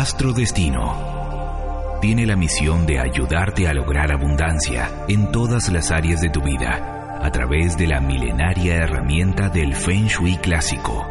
Astrodestino 0.00 1.98
tiene 2.00 2.24
la 2.24 2.34
misión 2.34 2.86
de 2.86 3.00
ayudarte 3.00 3.68
a 3.68 3.74
lograr 3.74 4.10
abundancia 4.10 4.90
en 5.08 5.30
todas 5.30 5.68
las 5.68 5.90
áreas 5.90 6.22
de 6.22 6.30
tu 6.30 6.40
vida 6.40 7.18
a 7.20 7.30
través 7.30 7.76
de 7.76 7.86
la 7.86 8.00
milenaria 8.00 8.76
herramienta 8.76 9.50
del 9.50 9.74
Feng 9.74 10.06
Shui 10.06 10.38
clásico. 10.38 11.06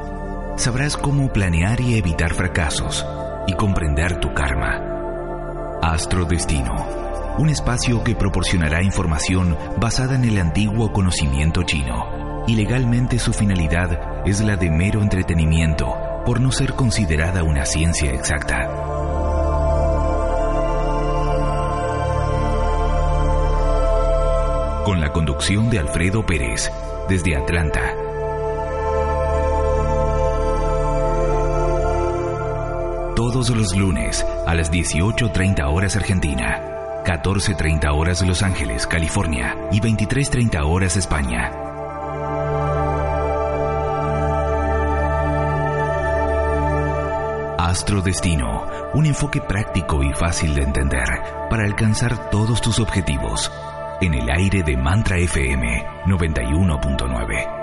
Sabrás 0.57 0.97
cómo 0.97 1.31
planear 1.31 1.79
y 1.79 1.99
evitar 1.99 2.33
fracasos 2.33 3.05
y 3.45 3.54
comprender 3.54 4.19
tu 4.19 4.33
karma. 4.33 4.81
Astrodestino, 5.83 7.35
un 7.37 7.49
espacio 7.49 8.03
que 8.03 8.15
proporcionará 8.15 8.81
información 8.81 9.55
basada 9.79 10.15
en 10.15 10.25
el 10.25 10.39
antiguo 10.39 10.91
conocimiento 10.91 11.61
chino 11.61 12.43
y 12.47 12.55
legalmente 12.55 13.19
su 13.19 13.33
finalidad 13.33 14.25
es 14.25 14.42
la 14.42 14.56
de 14.56 14.71
mero 14.71 15.03
entretenimiento 15.03 16.08
por 16.29 16.39
no 16.39 16.51
ser 16.51 16.75
considerada 16.75 17.42
una 17.42 17.65
ciencia 17.65 18.14
exacta. 18.14 18.68
Con 24.86 25.01
la 25.01 25.11
conducción 25.11 25.71
de 25.71 25.79
Alfredo 25.79 26.23
Pérez, 26.23 26.71
desde 27.10 27.36
Atlanta. 27.36 27.96
Todos 33.16 33.50
los 33.50 33.75
lunes 33.75 34.23
a 34.45 34.53
las 34.53 34.72
18.30 34.72 35.73
horas 35.73 35.95
Argentina, 35.95 37.02
14.30 37.06 37.92
horas 37.92 38.22
Los 38.22 38.44
Ángeles, 38.44 38.86
California 38.86 39.58
y 39.72 39.81
23.30 39.81 40.64
horas 40.64 40.95
España. 40.95 41.69
Astrodestino, 47.70 48.66
un 48.95 49.06
enfoque 49.06 49.42
práctico 49.42 50.02
y 50.02 50.12
fácil 50.12 50.56
de 50.56 50.64
entender 50.64 51.08
para 51.52 51.66
alcanzar 51.66 52.31
todos 52.31 52.62
tus 52.62 52.80
objetivos. 52.80 53.52
En 54.02 54.16
el 54.16 54.28
aire 54.28 54.64
de 54.64 54.75
Mantra 54.75 55.20
FM 55.20 55.86
91.9. 56.08 57.59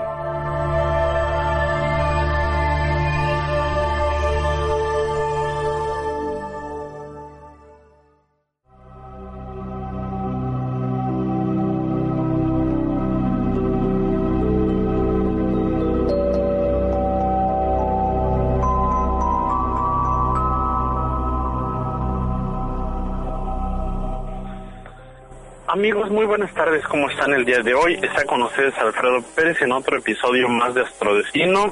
Amigos, 25.77 26.09
muy 26.09 26.25
buenas 26.25 26.51
tardes, 26.55 26.83
¿cómo 26.87 27.07
están 27.07 27.33
el 27.33 27.45
día 27.45 27.59
de 27.59 27.75
hoy? 27.75 27.99
Está 28.01 28.25
con 28.25 28.41
ustedes 28.41 28.75
Alfredo 28.79 29.21
Pérez 29.35 29.61
en 29.61 29.71
otro 29.71 29.95
episodio 29.95 30.49
más 30.49 30.73
de 30.73 30.81
Astrodestino 30.81 31.71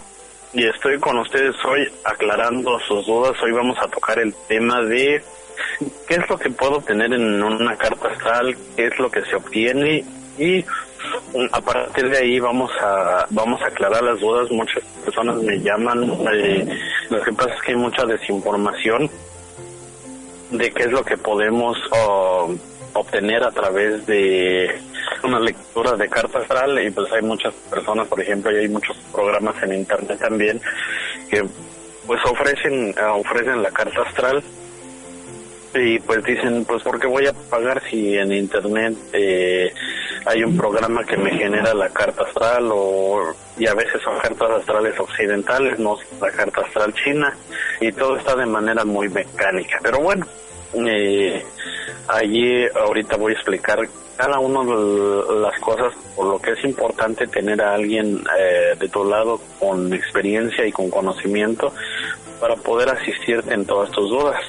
y 0.53 0.63
estoy 0.67 0.99
con 0.99 1.17
ustedes 1.17 1.55
hoy 1.65 1.91
aclarando 2.03 2.79
sus 2.81 3.07
dudas. 3.07 3.33
Hoy 3.41 3.51
vamos 3.51 3.75
a 3.81 3.87
tocar 3.87 4.19
el 4.19 4.31
tema 4.47 4.79
de 4.83 5.23
qué 6.07 6.13
es 6.13 6.29
lo 6.29 6.37
que 6.37 6.51
puedo 6.51 6.81
tener 6.81 7.11
en 7.13 7.41
una 7.41 7.75
carta 7.77 8.09
astral, 8.09 8.55
qué 8.75 8.85
es 8.85 8.99
lo 8.99 9.09
que 9.09 9.25
se 9.25 9.37
obtiene 9.37 10.05
y 10.37 10.63
a 11.51 11.61
partir 11.61 12.07
de 12.07 12.17
ahí 12.19 12.39
vamos 12.39 12.69
a 12.79 13.25
vamos 13.31 13.59
a 13.63 13.69
aclarar 13.69 14.03
las 14.03 14.19
dudas. 14.19 14.51
Muchas 14.51 14.83
personas 15.03 15.37
me 15.37 15.59
llaman, 15.61 16.03
eh, 16.31 16.77
lo 17.09 17.23
que 17.23 17.33
pasa 17.33 17.55
es 17.55 17.61
que 17.63 17.71
hay 17.71 17.77
mucha 17.77 18.05
desinformación 18.05 19.09
de 20.51 20.71
qué 20.71 20.83
es 20.83 20.91
lo 20.91 21.03
que 21.03 21.17
podemos 21.17 21.75
obtener 22.95 23.43
a 23.43 23.51
través 23.51 24.05
de 24.05 24.79
una 25.23 25.39
lectura 25.39 25.93
de 25.93 26.07
carta 26.07 26.39
astral 26.39 26.81
y 26.83 26.89
pues 26.91 27.11
hay 27.11 27.21
muchas 27.21 27.53
personas, 27.69 28.07
por 28.07 28.19
ejemplo, 28.21 28.51
y 28.51 28.61
hay 28.61 28.67
muchos 28.69 28.97
programas 29.11 29.61
en 29.63 29.73
internet 29.73 30.19
también 30.19 30.61
que 31.29 31.43
pues 32.07 32.21
ofrecen 32.25 32.95
ofrecen 33.13 33.61
la 33.61 33.71
carta 33.71 34.01
astral. 34.01 34.43
Y 35.77 35.99
pues 35.99 36.23
dicen 36.23 36.63
pues 36.63 36.83
por 36.83 36.97
qué 37.01 37.07
voy 37.07 37.27
a 37.27 37.33
pagar 37.33 37.83
si 37.89 38.15
en 38.17 38.31
internet 38.31 38.95
eh, 39.11 39.73
hay 40.25 40.41
un 40.41 40.55
programa 40.55 41.03
que 41.03 41.17
me 41.17 41.31
genera 41.31 41.73
la 41.73 41.89
carta 41.89 42.23
astral 42.23 42.69
o 42.71 43.35
y 43.57 43.67
a 43.67 43.73
veces 43.73 44.01
son 44.01 44.17
cartas 44.19 44.51
astrales 44.51 44.97
occidentales 44.97 45.77
no 45.77 45.97
la 46.21 46.31
carta 46.31 46.61
astral 46.61 46.93
china 46.93 47.35
y 47.81 47.91
todo 47.91 48.15
está 48.15 48.37
de 48.37 48.45
manera 48.45 48.85
muy 48.85 49.09
mecánica. 49.09 49.79
Pero 49.83 49.99
bueno 49.99 50.25
eh, 50.73 51.45
allí 52.07 52.65
ahorita 52.67 53.17
voy 53.17 53.33
a 53.33 53.35
explicar 53.35 53.79
cada 54.15 54.39
una 54.39 54.63
de 54.63 55.39
las 55.41 55.59
cosas 55.59 55.93
por 56.15 56.27
lo 56.27 56.39
que 56.39 56.51
es 56.51 56.63
importante 56.63 57.27
tener 57.27 57.61
a 57.61 57.73
alguien 57.73 58.23
eh, 58.39 58.75
de 58.79 58.89
tu 58.89 59.03
lado 59.03 59.39
con 59.59 59.93
experiencia 59.93 60.65
y 60.65 60.71
con 60.71 60.89
conocimiento 60.89 61.73
para 62.39 62.55
poder 62.55 62.89
asistirte 62.89 63.53
en 63.53 63.65
todas 63.65 63.91
tus 63.91 64.09
dudas. 64.09 64.39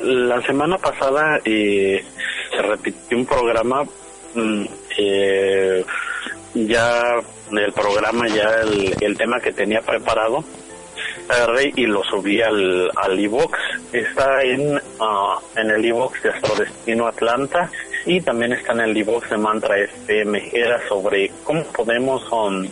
la 0.00 0.42
semana 0.42 0.78
pasada 0.78 1.40
eh, 1.44 2.04
se 2.50 2.62
repitió 2.62 3.16
un 3.16 3.26
programa, 3.26 3.84
mm, 4.34 4.64
eh, 4.98 5.84
ya 6.54 7.16
el 7.52 7.72
programa, 7.72 8.26
ya 8.28 8.60
el, 8.62 8.94
el 9.00 9.16
tema 9.16 9.40
que 9.40 9.52
tenía 9.52 9.80
preparado, 9.82 10.44
Rey 11.28 11.72
y 11.76 11.86
lo 11.86 12.02
subí 12.04 12.40
al, 12.40 12.90
al 12.96 13.18
iVox. 13.18 13.58
Está 13.92 14.42
en, 14.42 14.76
uh, 14.76 15.38
en 15.56 15.70
el 15.70 15.84
iVox 15.84 16.22
de 16.22 16.30
Astrodestino 16.30 17.06
Atlanta 17.06 17.70
y 18.04 18.20
también 18.20 18.52
está 18.52 18.72
en 18.72 18.80
el 18.80 18.96
iVox 18.96 19.30
de 19.30 19.36
Mantra 19.36 19.78
FM. 19.78 20.50
Era 20.52 20.80
sobre 20.88 21.30
cómo 21.44 21.64
podemos, 21.64 22.22
um, 22.32 22.66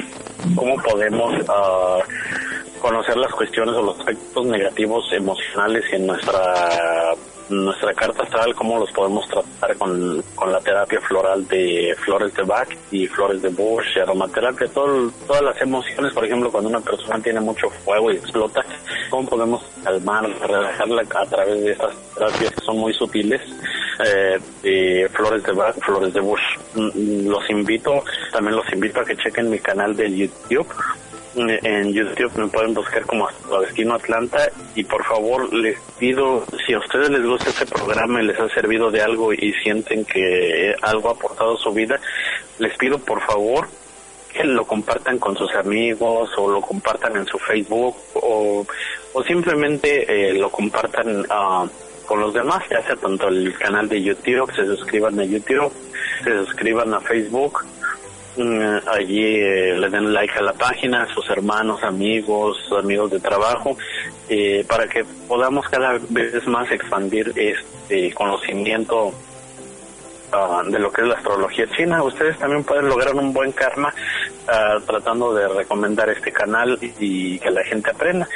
cómo 0.55 0.77
podemos 0.77 1.35
uh, 1.49 2.81
conocer 2.81 3.17
las 3.17 3.33
cuestiones 3.33 3.75
o 3.75 3.83
los 3.83 3.99
aspectos 3.99 4.47
negativos 4.47 5.13
emocionales 5.13 5.85
en 5.93 6.07
nuestra 6.07 7.15
nuestra 7.49 7.93
carta 7.95 8.23
astral, 8.23 8.55
cómo 8.55 8.79
los 8.79 8.91
podemos 8.93 9.27
tratar 9.29 9.77
con, 9.77 10.23
con 10.35 10.53
la 10.53 10.61
terapia 10.61 11.01
floral 11.01 11.47
de 11.49 11.95
flores 12.05 12.35
de 12.35 12.43
Bach 12.43 12.69
y 12.91 13.07
flores 13.07 13.43
de 13.43 13.49
Bush, 13.51 13.99
aromaterapia, 13.99 14.67
todo, 14.69 15.11
todas 15.27 15.43
las 15.43 15.61
emociones, 15.61 16.13
por 16.13 16.25
ejemplo, 16.25 16.51
cuando 16.51 16.71
una 16.71 16.81
persona 16.81 17.21
tiene 17.21 17.41
mucho 17.41 17.69
fuego 17.71 18.11
y 18.11 18.17
explota, 18.17 18.65
cómo 19.11 19.29
podemos 19.29 19.63
calmar, 19.83 20.29
relajarla 20.47 21.03
a 21.03 21.27
través 21.27 21.65
de 21.65 21.73
estas 21.73 21.95
terapias 22.15 22.51
que 22.53 22.65
son 22.65 22.79
muy 22.79 22.93
sutiles, 22.95 23.41
eh, 24.63 25.09
flores 25.13 25.43
de 25.43 25.53
Bach, 25.53 25.77
flores 25.81 26.13
de 26.13 26.21
Bush. 26.21 26.43
Mm, 26.75 27.29
los 27.29 27.49
invito, 27.51 28.03
también 28.33 28.57
los 28.57 28.73
invito 28.73 29.01
a 29.01 29.05
que 29.05 29.17
chequen 29.17 29.51
mi 29.51 29.59
canal 29.59 29.95
de 29.95 30.11
YouTube 30.11 30.67
en 31.37 31.93
YouTube 31.93 32.33
me 32.37 32.49
pueden 32.49 32.75
buscar 32.75 33.05
como 33.07 33.29
Destino 33.61 33.95
Atlanta 33.95 34.51
y 34.75 34.85
por 34.85 35.05
favor 35.05 35.53
les 35.53 35.79
pido 35.99 36.45
si 36.67 36.75
a 36.75 36.79
ustedes 36.79 37.11
les 37.11 37.25
gusta 37.25 37.51
este 37.51 37.67
programa 37.67 38.23
y 38.23 38.27
les 38.27 38.39
ha 38.39 38.49
servido 38.51 38.91
de 38.91 39.03
algo 39.03 39.33
y 39.33 39.53
sienten 39.63 40.05
que 40.05 40.75
algo 40.83 41.09
ha 41.09 41.13
aportado 41.13 41.57
su 41.57 41.73
vida 41.73 42.01
les 42.59 42.77
pido 42.77 42.99
por 42.99 43.21
favor 43.23 43.69
que 44.33 44.45
lo 44.45 44.65
compartan 44.65 45.19
con 45.19 45.37
sus 45.37 45.55
amigos 45.55 46.31
o 46.37 46.51
lo 46.51 46.61
compartan 46.61 47.17
en 47.17 47.27
su 47.27 47.39
Facebook 47.39 47.97
o, 48.15 48.67
o 49.13 49.23
simplemente 49.25 50.31
eh, 50.31 50.35
lo 50.35 50.51
compartan 50.51 51.21
uh, 51.21 51.69
con 52.05 52.21
los 52.21 52.35
demás, 52.35 52.63
ya 52.71 52.83
sea 52.83 52.97
tanto 52.97 53.29
el 53.29 53.57
canal 53.59 53.89
de 53.89 54.03
YouTube, 54.03 54.53
se 54.55 54.67
suscriban 54.67 55.19
a 55.19 55.25
YouTube, 55.25 55.73
se 56.23 56.37
suscriban 56.45 56.93
a 56.93 57.01
Facebook 57.01 57.65
allí 58.37 59.25
eh, 59.25 59.77
le 59.79 59.89
den 59.89 60.13
like 60.13 60.39
a 60.39 60.43
la 60.43 60.53
página, 60.53 61.07
sus 61.15 61.29
hermanos, 61.31 61.83
amigos, 61.83 62.59
amigos 62.77 63.11
de 63.11 63.21
trabajo, 63.21 63.77
eh, 64.29 64.65
para 64.69 64.89
que 64.89 65.05
podamos 65.29 65.69
cada 65.69 65.99
vez 66.09 66.47
más 66.47 66.71
expandir 66.71 67.33
este 67.37 68.13
conocimiento 68.13 69.13
ah, 70.33 70.63
de 70.67 70.79
lo 70.79 70.93
que 70.93 71.03
es 71.03 71.09
la 71.09 71.15
astrología 71.15 71.67
china. 71.77 72.03
Ustedes 72.03 72.39
también 72.39 72.65
pueden 72.65 72.89
lograr 72.89 73.15
un 73.15 73.33
buen 73.33 73.53
karma 73.53 73.95
ah, 74.49 74.79
tratando 74.87 75.33
de 75.35 75.49
recomendar 75.49 76.09
este 76.11 76.33
canal 76.33 76.79
y 76.81 77.39
que 77.39 77.51
la 77.51 77.63
gente 77.65 77.91
aprenda 77.91 78.29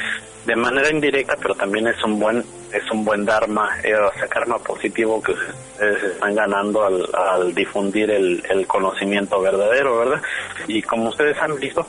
de 0.47 0.57
manera 0.57 0.91
indirecta, 0.91 1.37
pero 1.41 1.55
también 1.55 1.89
es 1.89 2.03
un 2.03 2.19
buen 2.19 2.43
es 2.73 2.91
un 2.91 3.05
buen 3.05 3.25
dharma, 3.25 3.79
eh, 3.83 3.95
o 3.95 4.13
sea, 4.13 4.27
karma 4.29 4.59
positivo 4.59 5.23
que 5.23 5.33
ustedes 5.33 6.03
están 6.03 6.35
ganando 6.35 6.85
al, 6.85 7.55
difundir 7.55 8.11
el, 8.11 8.43
el, 8.49 8.67
conocimiento 8.67 9.41
verdadero, 9.41 9.99
¿verdad? 9.99 10.23
Y 10.67 10.83
como 10.83 11.09
ustedes 11.09 11.37
han 11.39 11.59
visto, 11.59 11.87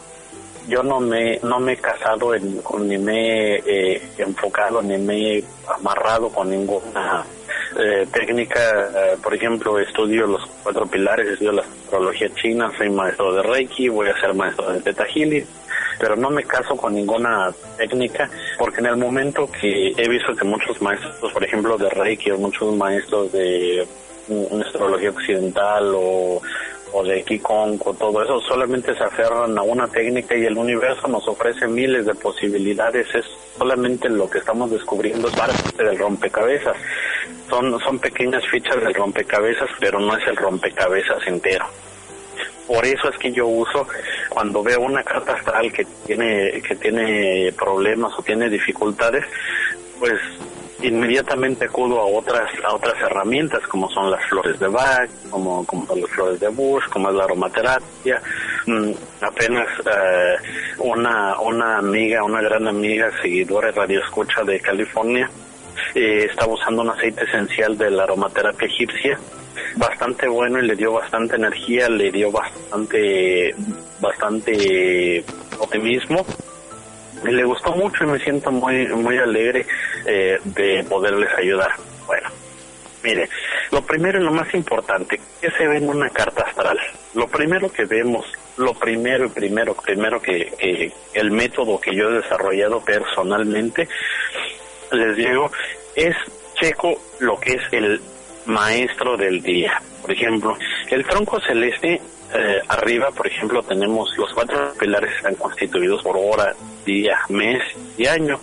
yo 0.67 0.83
no 0.83 0.99
me 0.99 1.39
no 1.43 1.59
me 1.59 1.73
he 1.73 1.77
casado 1.77 2.33
en, 2.35 2.61
ni 2.81 2.97
me 2.97 3.55
he 3.55 3.95
eh, 3.95 4.01
enfocado 4.19 4.81
ni 4.81 4.97
me 4.97 5.37
he 5.37 5.43
amarrado 5.67 6.29
con 6.29 6.49
ninguna 6.49 7.25
eh, 7.77 8.07
técnica, 8.11 8.59
eh, 8.59 9.17
por 9.21 9.33
ejemplo, 9.33 9.77
estudio 9.79 10.25
los 10.25 10.43
cuatro 10.63 10.87
pilares, 10.87 11.27
estudio 11.27 11.51
la 11.51 11.61
astrología 11.61 12.29
china, 12.33 12.71
soy 12.77 12.89
maestro 12.89 13.33
de 13.33 13.43
Reiki, 13.43 13.89
voy 13.89 14.09
a 14.09 14.19
ser 14.19 14.33
maestro 14.33 14.71
de 14.71 14.81
Teta 14.81 15.05
pero 15.99 16.15
no 16.15 16.29
me 16.29 16.43
caso 16.43 16.75
con 16.75 16.95
ninguna 16.95 17.51
técnica 17.77 18.29
porque 18.57 18.79
en 18.79 18.87
el 18.87 18.97
momento 18.97 19.49
que 19.51 19.93
he 19.95 20.07
visto 20.07 20.35
que 20.35 20.45
muchos 20.45 20.81
maestros, 20.81 21.31
por 21.31 21.43
ejemplo, 21.43 21.77
de 21.77 21.89
Reiki 21.89 22.31
o 22.31 22.37
muchos 22.37 22.75
maestros 22.75 23.31
de 23.31 23.85
astrología 24.61 25.09
occidental 25.09 25.91
o, 25.95 26.41
o 26.93 27.03
de 27.03 27.23
Qigong 27.23 27.79
o 27.85 27.93
todo 27.93 28.23
eso, 28.23 28.39
solamente 28.41 28.95
se 28.95 29.03
aferran 29.03 29.57
a 29.57 29.61
una 29.61 29.87
técnica 29.87 30.35
y 30.35 30.45
el 30.45 30.57
universo 30.57 31.07
nos 31.07 31.27
ofrece 31.27 31.67
miles 31.67 32.05
de 32.05 32.15
posibilidades. 32.15 33.07
Es 33.13 33.25
solamente 33.57 34.09
lo 34.09 34.29
que 34.29 34.39
estamos 34.39 34.71
descubriendo 34.71 35.27
es 35.27 35.35
parte 35.35 35.83
del 35.83 35.97
rompecabezas. 35.97 36.75
Son, 37.49 37.79
son 37.79 37.99
pequeñas 37.99 38.43
fichas 38.47 38.81
del 38.81 38.93
rompecabezas, 38.93 39.69
pero 39.79 39.99
no 39.99 40.15
es 40.15 40.27
el 40.27 40.35
rompecabezas 40.35 41.25
entero. 41.27 41.65
Por 42.69 42.85
eso 42.85 43.09
es 43.09 43.17
que 43.17 43.31
yo 43.31 43.47
uso 43.47 43.87
cuando 44.29 44.61
veo 44.61 44.81
una 44.81 45.01
carta 45.01 45.33
astral 45.33 45.73
que 45.73 45.83
tiene 46.05 46.61
que 46.61 46.75
tiene 46.75 47.51
problemas 47.57 48.13
o 48.15 48.21
tiene 48.21 48.47
dificultades, 48.47 49.25
pues 49.97 50.13
inmediatamente 50.83 51.65
acudo 51.65 51.99
a 51.99 52.05
otras 52.05 52.47
a 52.63 52.75
otras 52.75 52.93
herramientas 53.01 53.65
como 53.67 53.89
son 53.89 54.11
las 54.11 54.23
flores 54.29 54.59
de 54.59 54.67
Bach, 54.67 55.09
como, 55.31 55.65
como 55.65 55.95
las 55.95 56.11
flores 56.11 56.39
de 56.39 56.47
Bush, 56.49 56.83
como 56.89 57.09
es 57.09 57.15
la 57.15 57.23
aromaterapia. 57.23 58.21
Mm, 58.67 58.91
apenas 59.21 59.67
eh, 59.91 60.35
una 60.77 61.39
una 61.39 61.79
amiga, 61.79 62.23
una 62.23 62.39
gran 62.39 62.67
amiga, 62.67 63.09
seguidora 63.19 63.71
de 63.71 63.79
Radio 63.79 64.03
Escucha 64.03 64.43
de 64.43 64.59
California, 64.59 65.27
eh, 65.95 66.27
estaba 66.29 66.53
usando 66.53 66.83
un 66.83 66.91
aceite 66.91 67.23
esencial 67.23 67.75
de 67.79 67.89
la 67.89 68.03
aromaterapia 68.03 68.67
egipcia 68.67 69.17
bastante 69.75 70.27
bueno 70.27 70.59
y 70.59 70.67
le 70.67 70.75
dio 70.75 70.93
bastante 70.93 71.35
energía, 71.35 71.89
le 71.89 72.11
dio 72.11 72.31
bastante 72.31 73.53
bastante 73.99 75.23
optimismo 75.59 76.25
le 77.23 77.43
gustó 77.43 77.71
mucho 77.73 78.03
y 78.03 78.07
me 78.07 78.19
siento 78.19 78.51
muy 78.51 78.87
muy 78.87 79.17
alegre 79.17 79.65
eh, 80.05 80.39
de 80.43 80.83
poderles 80.85 81.29
ayudar. 81.37 81.71
Bueno, 82.07 82.29
mire, 83.03 83.29
lo 83.71 83.81
primero 83.81 84.19
y 84.19 84.23
lo 84.23 84.31
más 84.31 84.53
importante, 84.53 85.19
¿qué 85.41 85.51
se 85.51 85.67
ve 85.67 85.77
en 85.77 85.89
una 85.89 86.09
carta 86.09 86.43
astral? 86.43 86.79
Lo 87.13 87.27
primero 87.27 87.71
que 87.71 87.85
vemos, 87.85 88.25
lo 88.57 88.73
primero 88.73 89.25
y 89.25 89.29
primero, 89.29 89.75
primero 89.75 90.21
que, 90.21 90.51
que 90.57 90.91
el 91.13 91.31
método 91.31 91.79
que 91.79 91.95
yo 91.95 92.09
he 92.09 92.21
desarrollado 92.21 92.83
personalmente, 92.83 93.87
les 94.91 95.15
digo, 95.15 95.51
es 95.95 96.15
checo 96.55 96.99
lo 97.19 97.39
que 97.39 97.53
es 97.53 97.61
el 97.71 98.01
maestro 98.49 99.15
del 99.15 99.41
día. 99.41 99.81
Por 100.01 100.11
ejemplo, 100.11 100.57
el 100.89 101.05
tronco 101.05 101.39
celeste 101.39 102.01
eh, 102.33 102.61
arriba, 102.67 103.09
por 103.11 103.27
ejemplo, 103.27 103.63
tenemos 103.63 104.15
los 104.17 104.31
cuatro 104.33 104.73
pilares 104.79 105.15
están 105.15 105.35
constituidos 105.35 106.03
por 106.03 106.15
hora, 106.17 106.53
día, 106.85 107.17
mes 107.29 107.61
y 107.97 108.05
año. 108.05 108.39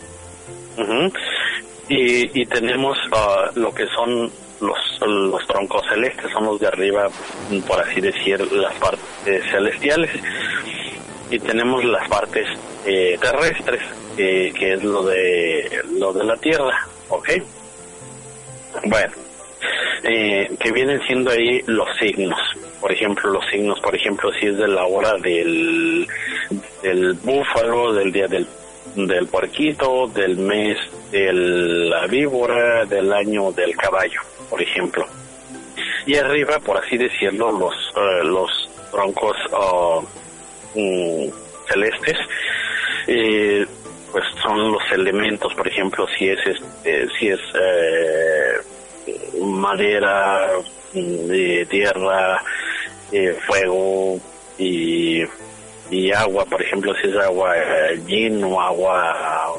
y, 1.88 2.41
y, 2.41 2.47
tenemos 2.47 2.99
ah, 3.12 3.50
lo 3.55 3.73
que 3.73 3.87
son 3.87 4.31
los, 4.61 4.79
los 5.00 5.47
troncos 5.47 5.82
celestes, 5.88 6.31
son 6.32 6.47
los 6.47 6.58
de 6.61 6.67
arriba, 6.67 7.08
por 7.67 7.81
así 7.81 8.00
decir, 8.00 8.41
las 8.53 8.75
partes 8.75 9.44
celestiales. 9.50 10.11
Y 11.31 11.38
tenemos 11.38 11.85
las 11.85 12.08
partes 12.08 12.47
eh, 12.85 13.19
terrestres, 13.20 13.82
que 14.17 14.73
es 14.73 14.82
lo 14.82 15.03
de, 15.05 15.82
lo 15.99 16.12
de 16.12 16.25
la 16.25 16.37
Tierra, 16.37 16.87
¿ok? 17.08 17.29
Bueno, 18.85 19.12
eh, 20.04 20.50
que 20.60 20.72
vienen 20.72 21.00
siendo 21.06 21.31
ahí 21.31 21.62
los 21.66 21.88
signos 21.98 22.38
por 22.87 22.93
ejemplo, 22.93 23.31
los 23.31 23.44
signos, 23.46 23.81
por 23.81 23.96
ejemplo, 23.96 24.31
si 24.34 24.46
es 24.46 24.56
de 24.58 24.69
la 24.69 24.84
hora 24.84 25.14
del, 25.14 26.06
del 26.82 27.14
búfalo, 27.14 27.93
del 27.93 28.12
día 28.12 28.28
del, 28.28 28.46
del 28.94 29.26
puerquito, 29.26 30.06
del 30.06 30.37
mes 30.37 30.78
de 31.10 31.32
la 31.32 32.06
víbora, 32.06 32.84
del 32.84 33.12
año 33.12 33.50
del 33.50 33.76
caballo, 33.76 34.20
por 34.48 34.62
ejemplo. 34.62 35.04
Y 36.06 36.16
arriba, 36.16 36.60
por 36.60 36.76
así 36.76 36.96
decirlo, 36.96 37.50
los, 37.50 37.75
uh, 37.96 38.25
los 38.25 38.70
troncos 38.93 39.37
uh, 39.50 40.00
mm, 40.78 41.32
celestes, 41.69 42.19
eh, 43.08 43.66
pues 44.12 44.25
son 44.43 44.70
los 44.70 44.82
elementos, 44.93 45.52
por 45.54 45.66
ejemplo, 45.66 46.06
si 46.16 46.28
es, 46.28 46.38
este, 46.46 47.08
si 47.19 47.28
es 47.31 47.40
eh, 47.60 48.58
madera, 49.43 50.49
de 50.93 51.67
tierra, 51.69 52.43
eh, 53.12 53.37
fuego 53.47 54.19
y, 54.58 55.23
y 55.91 56.12
agua, 56.12 56.44
por 56.44 56.61
ejemplo, 56.62 56.94
si 56.94 57.08
es 57.08 57.17
agua 57.17 57.55
yin 58.06 58.43
o 58.44 58.61
agua 58.61 59.56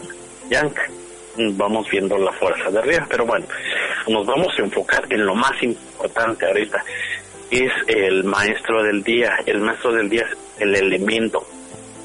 yang, 0.50 0.74
vamos 1.56 1.90
viendo 1.90 2.18
la 2.18 2.32
fuerza 2.34 2.70
de 2.72 2.80
arriba, 2.80 3.06
pero 3.10 3.26
bueno, 3.26 3.46
nos 4.08 4.26
vamos 4.26 4.54
a 4.58 4.62
enfocar 4.62 5.06
en 5.10 5.26
lo 5.26 5.36
más 5.36 5.62
importante 5.62 6.46
ahorita, 6.46 6.84
es 7.52 7.72
el 7.88 8.24
maestro 8.24 8.84
del 8.84 9.04
día, 9.04 9.38
el 9.46 9.60
maestro 9.62 9.94
del 9.94 10.10
día 10.10 10.24
es 10.24 10.62
el 10.62 10.76
elemento, 10.76 11.46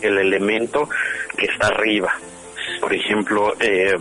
el 0.00 0.19
elemento 0.19 0.89
que 1.37 1.47
está 1.47 1.69
arriba. 1.69 2.12
Por 2.81 2.94
ejemplo, 2.94 3.55
eh, 3.59 3.94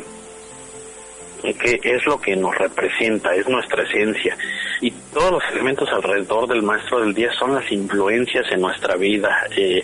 que 1.42 1.80
es 1.84 2.06
lo 2.06 2.20
que 2.20 2.36
nos 2.36 2.56
representa, 2.58 3.34
es 3.34 3.48
nuestra 3.48 3.84
esencia. 3.84 4.38
Y 4.80 4.92
todos 5.14 5.32
los 5.32 5.44
elementos 5.52 5.90
alrededor 5.90 6.48
del 6.48 6.62
maestro 6.62 7.00
del 7.02 7.14
día 7.14 7.32
son 7.34 7.56
las 7.56 7.70
influencias 7.72 8.46
en 8.52 8.62
nuestra 8.62 8.96
vida. 8.96 9.48
Eh, 9.56 9.84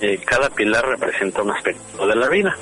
eh, 0.00 0.18
cada 0.24 0.50
pilar 0.50 0.86
representa 0.86 1.42
un 1.42 1.50
aspecto 1.50 2.06
de 2.06 2.16
la 2.16 2.28
vida. 2.28 2.56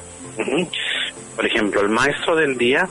Por 1.37 1.47
ejemplo, 1.47 1.81
el 1.81 1.89
maestro 1.89 2.37
del 2.37 2.57
día, 2.57 2.89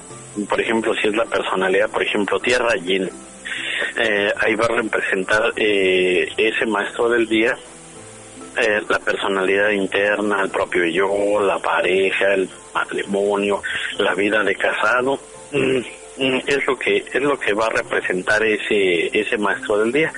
por 0.49 0.59
ejemplo, 0.59 0.93
si 0.95 1.07
es 1.07 1.15
la 1.15 1.25
personalidad, 1.25 1.89
por 1.89 2.03
ejemplo, 2.03 2.39
Tierra 2.39 2.75
Yin, 2.75 3.09
eh, 3.97 4.31
ahí 4.37 4.55
va 4.55 4.65
a 4.65 4.81
representar 4.81 5.53
ese 5.55 6.65
maestro 6.67 7.09
del 7.09 7.27
día 7.27 7.57
la 8.55 8.99
personalidad 8.99 9.69
interna, 9.69 10.41
el 10.41 10.49
propio 10.49 10.85
yo, 10.85 11.41
la 11.41 11.59
pareja, 11.59 12.33
el 12.33 12.49
matrimonio, 12.73 13.61
la 13.97 14.13
vida 14.13 14.43
de 14.43 14.55
casado, 14.55 15.19
mm, 15.51 15.77
mm, 16.17 16.41
es 16.45 16.67
lo 16.67 16.77
que 16.77 16.97
es 16.97 17.21
lo 17.21 17.39
que 17.39 17.53
va 17.53 17.67
a 17.67 17.69
representar 17.69 18.43
ese 18.43 19.07
ese 19.17 19.37
maestro 19.37 19.77
del 19.77 19.91
día. 19.91 20.11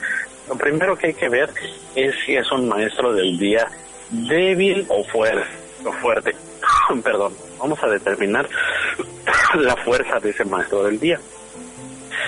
Lo 0.47 0.55
primero 0.55 0.97
que 0.97 1.07
hay 1.07 1.13
que 1.13 1.29
ver 1.29 1.49
es 1.95 2.15
si 2.25 2.35
es 2.35 2.51
un 2.51 2.67
maestro 2.67 3.13
del 3.13 3.37
día 3.37 3.67
débil 4.09 4.85
o 4.89 5.03
fuerte, 5.05 5.45
o 5.85 5.91
fuerte. 5.93 6.35
Perdón, 7.03 7.33
vamos 7.59 7.81
a 7.83 7.87
determinar 7.87 8.47
la 9.55 9.75
fuerza 9.77 10.19
de 10.19 10.31
ese 10.31 10.45
maestro 10.45 10.83
del 10.83 10.99
día. 10.99 11.19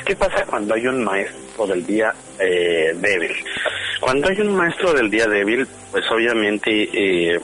¿Qué 0.06 0.15
pasa 0.15 0.46
cuando 0.46 0.74
hay 0.74 0.88
un 0.88 1.03
maestro 1.03 1.68
del 1.68 1.86
día 1.86 2.13
eh, 2.39 2.94
débil? 2.96 3.32
Cuando 4.05 4.29
hay 4.29 4.39
un 4.39 4.55
maestro 4.55 4.93
del 4.93 5.09
día 5.09 5.25
débil, 5.25 5.67
pues 5.89 6.05
obviamente 6.12 6.69
eh, 6.93 7.39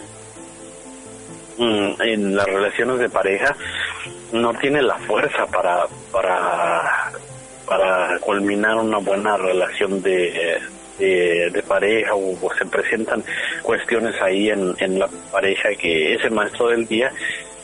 mm, 1.57 2.01
en 2.03 2.35
las 2.35 2.45
relaciones 2.45 2.99
de 2.99 3.09
pareja 3.09 3.55
no 4.31 4.53
tiene 4.53 4.83
la 4.83 4.93
fuerza 4.99 5.47
para 5.47 5.87
para 6.11 7.11
para 7.65 8.19
culminar 8.19 8.75
una 8.77 8.99
buena 8.99 9.37
relación 9.37 10.03
de, 10.03 10.59
de, 10.99 11.63
pareja 11.67 12.13
o, 12.13 12.37
se 12.55 12.65
presentan 12.67 13.23
cuestiones 13.63 14.21
ahí 14.21 14.51
en, 14.51 14.75
en 14.77 14.99
la 14.99 15.09
pareja 15.31 15.69
que 15.69 16.13
ese 16.13 16.29
maestro 16.29 16.67
del 16.67 16.87
día 16.87 17.11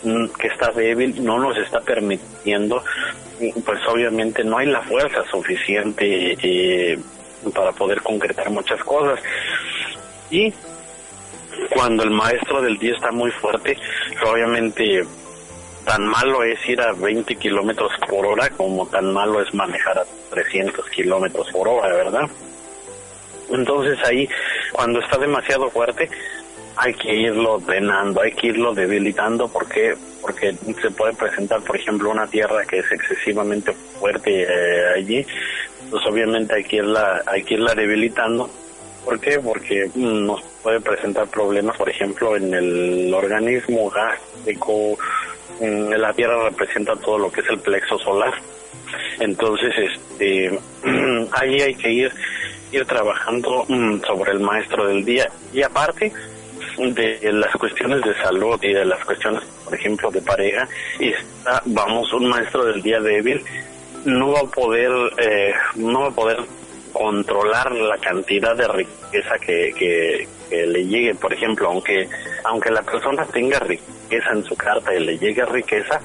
mm, 0.02 0.26
que 0.40 0.48
está 0.48 0.72
débil 0.72 1.24
no 1.24 1.38
nos 1.38 1.56
está 1.60 1.82
permitiendo 1.82 2.84
pues 3.64 3.80
obviamente 3.88 4.44
no 4.44 4.58
hay 4.58 4.66
la 4.66 4.82
fuerza 4.82 5.24
suficiente 5.30 6.36
eh, 6.42 6.98
para 7.54 7.72
poder 7.72 8.02
concretar 8.02 8.50
muchas 8.50 8.84
cosas 8.84 9.20
y 10.30 10.54
cuando 11.74 12.04
el 12.04 12.12
maestro 12.12 12.62
del 12.62 12.78
día 12.78 12.94
está 12.96 13.12
muy 13.12 13.32
fuerte 13.32 13.78
obviamente 14.26 15.06
tan 15.88 16.06
malo 16.06 16.44
es 16.44 16.60
ir 16.68 16.82
a 16.82 16.92
20 16.92 17.36
kilómetros 17.38 17.92
por 18.10 18.26
hora 18.26 18.50
como 18.50 18.86
tan 18.88 19.14
malo 19.14 19.42
es 19.42 19.54
manejar 19.54 20.00
a 20.00 20.06
300 20.32 20.90
kilómetros 20.90 21.50
por 21.52 21.68
hora, 21.68 21.88
¿verdad? 21.96 22.30
Entonces 23.50 23.98
ahí, 24.06 24.28
cuando 24.74 25.00
está 25.00 25.18
demasiado 25.18 25.70
fuerte, 25.70 26.10
hay 26.76 26.94
que 26.94 27.16
irlo 27.16 27.60
drenando, 27.60 28.22
hay 28.22 28.34
que 28.34 28.48
irlo 28.48 28.74
debilitando, 28.74 29.48
porque 29.48 29.96
porque 30.22 30.54
se 30.82 30.92
puede 30.92 31.14
presentar, 31.14 31.62
por 31.62 31.78
ejemplo, 31.78 32.10
una 32.10 32.28
tierra 32.28 32.66
que 32.66 32.80
es 32.80 32.92
excesivamente 32.92 33.72
fuerte 33.98 34.44
eh, 34.44 34.94
allí, 34.98 35.26
pues 35.90 36.06
obviamente 36.06 36.56
hay 36.56 36.64
que 36.64 36.78
irla, 36.78 37.22
hay 37.26 37.44
que 37.44 37.56
irla 37.56 37.74
debilitando. 37.74 38.50
¿Por 39.06 39.20
qué? 39.20 39.40
Porque 39.40 39.90
mm, 39.94 40.26
nos 40.26 40.42
puede 40.64 40.82
presentar 40.82 41.28
problemas, 41.28 41.78
por 41.78 41.90
ejemplo, 41.90 42.36
en 42.36 42.54
el 42.54 43.14
organismo 43.14 43.90
gástrico, 43.90 44.98
Mm, 45.60 45.90
la 45.94 46.14
Tierra 46.14 46.50
representa 46.50 46.96
todo 46.96 47.18
lo 47.18 47.32
que 47.32 47.42
es 47.42 47.50
el 47.50 47.60
plexo 47.60 47.98
solar. 48.00 48.34
Entonces, 49.20 49.74
este, 49.78 50.60
ahí 51.32 51.62
hay 51.62 51.76
que 51.76 51.92
ir, 51.92 52.12
ir 52.72 52.86
trabajando 52.86 53.66
mm, 53.68 54.02
sobre 54.06 54.34
el 54.34 54.40
maestro 54.40 54.88
del 54.88 55.04
día. 55.04 55.30
Y 55.54 55.64
aparte, 55.64 56.12
de 56.78 57.32
las 57.34 57.52
cuestiones 57.56 58.04
de 58.04 58.14
salud 58.16 58.60
y 58.62 58.72
de 58.72 58.86
las 58.86 59.04
cuestiones, 59.04 59.44
por 59.66 59.74
ejemplo, 59.74 60.12
de 60.12 60.22
pareja, 60.22 60.68
y 61.00 61.10
está, 61.10 61.62
vamos, 61.66 62.14
un 62.14 62.30
maestro 62.30 62.66
del 62.66 62.82
día 62.84 63.00
débil 63.00 63.44
no 64.08 64.32
va 64.32 64.40
a 64.40 64.46
poder, 64.46 64.92
eh, 65.18 65.54
no 65.76 66.02
va 66.02 66.08
a 66.08 66.12
poder 66.12 66.38
controlar 66.94 67.72
la 67.74 67.98
cantidad 67.98 68.56
de 68.56 68.68
riqueza 68.68 69.38
que, 69.40 69.74
que, 69.78 70.28
le 70.50 70.86
llegue, 70.86 71.14
por 71.14 71.34
ejemplo, 71.34 71.68
aunque 71.68 72.08
aunque 72.46 72.72
la 72.72 72.82
persona 72.82 73.26
tenga 73.26 73.60
riqueza 73.60 74.32
en 74.32 74.46
su 74.46 74.56
carta 74.56 74.96
y 74.96 75.04
le 75.04 75.18
llegue 75.18 75.46
riqueza, 75.46 76.00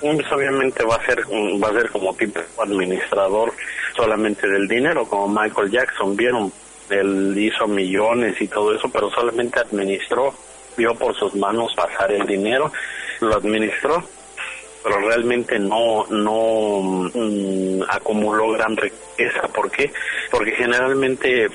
pues 0.00 0.32
obviamente 0.32 0.82
va 0.84 0.96
a 0.96 1.04
ser 1.04 1.20
va 1.20 1.68
a 1.68 1.72
ser 1.72 1.90
como 1.90 2.14
tipo 2.14 2.40
administrador 2.58 3.52
solamente 3.94 4.48
del 4.48 4.66
dinero, 4.66 5.06
como 5.06 5.28
Michael 5.28 5.70
Jackson, 5.70 6.16
vieron, 6.16 6.50
él 6.88 7.34
hizo 7.36 7.66
millones 7.66 8.40
y 8.40 8.48
todo 8.48 8.74
eso, 8.74 8.88
pero 8.88 9.10
solamente 9.10 9.60
administró, 9.60 10.32
vio 10.74 10.94
por 10.94 11.14
sus 11.14 11.34
manos 11.34 11.74
pasar 11.74 12.12
el 12.12 12.26
dinero, 12.26 12.72
lo 13.20 13.34
administró 13.34 14.02
pero 14.86 15.00
realmente 15.00 15.58
no 15.58 16.06
no 16.10 17.10
mm, 17.12 17.82
acumuló 17.88 18.52
gran 18.52 18.76
riqueza. 18.76 19.48
¿Por 19.52 19.68
qué? 19.68 19.92
Porque 20.30 20.52
generalmente 20.52 21.48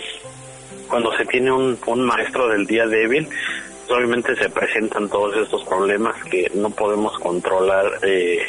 cuando 0.89 1.15
se 1.15 1.25
tiene 1.25 1.50
un, 1.50 1.79
un 1.85 2.01
maestro 2.01 2.50
del 2.50 2.67
día 2.67 2.85
débil, 2.88 3.29
obviamente 3.88 4.35
se 4.35 4.50
presentan 4.50 5.07
todos 5.07 5.38
estos 5.38 5.63
problemas 5.63 6.21
que 6.25 6.51
no 6.55 6.71
podemos 6.71 7.17
controlar 7.19 8.00
eh, 8.01 8.39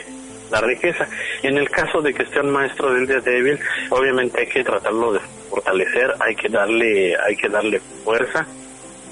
la 0.51 0.61
riqueza. 0.61 1.07
En 1.45 1.59
el 1.59 1.71
caso 1.71 2.03
de 2.03 2.13
que 2.13 2.25
esté 2.25 2.41
un 2.41 2.51
maestro 2.51 2.93
del 2.93 3.07
día 3.07 3.21
débil, 3.21 3.61
obviamente 3.91 4.41
hay 4.41 4.49
que 4.49 4.65
tratarlo 4.65 5.13
de 5.13 5.21
fortalecer, 5.49 6.13
hay 6.19 6.35
que 6.35 6.49
darle, 6.49 7.17
hay 7.17 7.37
que 7.37 7.49
darle 7.49 7.81
fuerza 8.05 8.45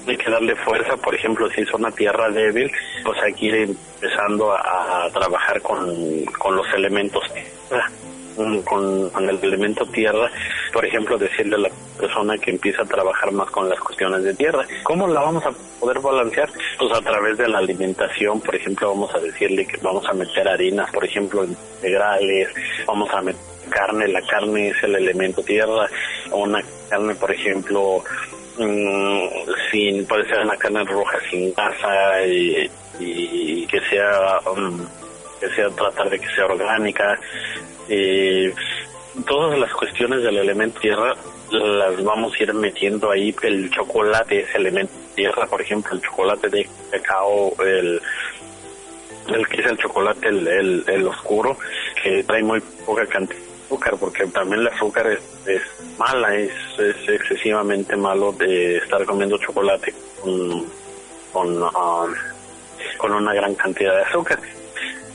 hay 0.07 0.17
que 0.17 0.31
darle 0.31 0.55
fuerza, 0.55 0.97
por 0.97 1.15
ejemplo, 1.15 1.49
si 1.51 1.61
es 1.61 1.73
una 1.73 1.91
tierra 1.91 2.29
débil, 2.29 2.71
pues 3.03 3.21
hay 3.21 3.33
que 3.33 3.45
ir 3.45 3.55
empezando 3.55 4.51
a, 4.53 5.09
trabajar 5.13 5.61
con, 5.61 6.25
con 6.39 6.55
los 6.55 6.65
elementos 6.73 7.23
tierra, 7.33 7.89
con, 8.35 9.09
con, 9.09 9.29
el 9.29 9.39
elemento 9.41 9.85
tierra, 9.85 10.29
por 10.73 10.85
ejemplo, 10.85 11.17
decirle 11.17 11.55
a 11.55 11.59
la 11.59 11.69
persona 11.99 12.37
que 12.37 12.51
empieza 12.51 12.83
a 12.83 12.85
trabajar 12.85 13.31
más 13.31 13.49
con 13.51 13.69
las 13.69 13.79
cuestiones 13.79 14.23
de 14.23 14.33
tierra. 14.33 14.65
¿Cómo 14.83 15.07
la 15.07 15.21
vamos 15.21 15.45
a 15.45 15.51
poder 15.79 15.99
balancear? 15.99 16.49
Pues 16.79 16.91
a 16.93 17.01
través 17.01 17.37
de 17.37 17.47
la 17.47 17.59
alimentación, 17.59 18.41
por 18.41 18.55
ejemplo, 18.55 18.89
vamos 18.89 19.13
a 19.13 19.19
decirle 19.19 19.65
que 19.65 19.77
vamos 19.77 20.07
a 20.07 20.13
meter 20.13 20.47
harinas, 20.47 20.89
por 20.91 21.05
ejemplo, 21.05 21.43
integrales, 21.43 22.49
vamos 22.85 23.09
a 23.13 23.21
meter 23.21 23.51
carne, 23.69 24.07
la 24.07 24.21
carne 24.21 24.69
es 24.69 24.83
el 24.83 24.95
elemento 24.95 25.41
tierra, 25.41 25.89
una 26.31 26.61
carne, 26.89 27.15
por 27.15 27.31
ejemplo, 27.31 28.03
Mm, 28.57 29.27
sin 29.71 30.05
puede 30.05 30.25
ser 30.25 30.39
una 30.39 30.57
carne 30.57 30.83
roja 30.83 31.17
sin 31.29 31.53
grasa 31.53 32.25
y, 32.25 32.69
que 33.65 33.79
sea 33.89 34.39
um, 34.51 34.85
que 35.39 35.49
sea 35.49 35.69
tratar 35.69 36.09
de 36.09 36.19
que 36.19 36.27
sea 36.35 36.45
orgánica. 36.45 37.19
Todas 39.25 39.59
las 39.59 39.73
cuestiones 39.73 40.23
del 40.23 40.37
elemento 40.37 40.79
tierra 40.79 41.15
las 41.51 42.03
vamos 42.03 42.33
a 42.33 42.43
ir 42.43 42.53
metiendo 42.53 43.11
ahí. 43.11 43.33
El 43.41 43.69
chocolate 43.71 44.41
es 44.41 44.55
elemento 44.55 44.93
tierra 45.15 45.45
por 45.47 45.61
ejemplo 45.61 45.93
el 45.93 46.01
chocolate 46.01 46.49
de 46.49 46.69
cacao 46.91 47.53
el 47.63 48.01
el 49.27 49.47
que 49.47 49.61
es 49.61 49.67
el 49.67 49.77
chocolate 49.77 50.27
el, 50.27 50.83
el 50.87 51.07
oscuro 51.07 51.57
que 52.01 52.23
trae 52.23 52.43
muy 52.43 52.61
poca 52.85 53.05
cantidad 53.05 53.50
azúcar, 53.71 53.95
porque 53.97 54.25
también 54.27 54.61
el 54.61 54.67
azúcar 54.67 55.07
es, 55.07 55.61
mala, 55.97 56.35
es, 56.35 56.51
excesivamente 57.07 57.95
malo 57.95 58.33
de 58.33 58.77
estar 58.77 59.05
comiendo 59.05 59.37
chocolate 59.37 59.93
con, 60.19 60.65
con, 61.31 61.63
um, 61.63 62.13
con 62.97 63.13
una 63.13 63.33
gran 63.33 63.55
cantidad 63.55 63.95
de 63.95 64.03
azúcar. 64.03 64.39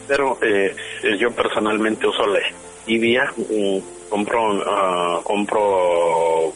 Pero 0.09 0.39
eh, 0.41 0.75
yo 1.19 1.31
personalmente 1.33 2.07
uso 2.07 2.27
la 2.27 2.41
stevia, 2.83 3.31
mm, 3.37 4.09
compro, 4.09 4.55
uh, 4.55 5.23
compro 5.23 6.53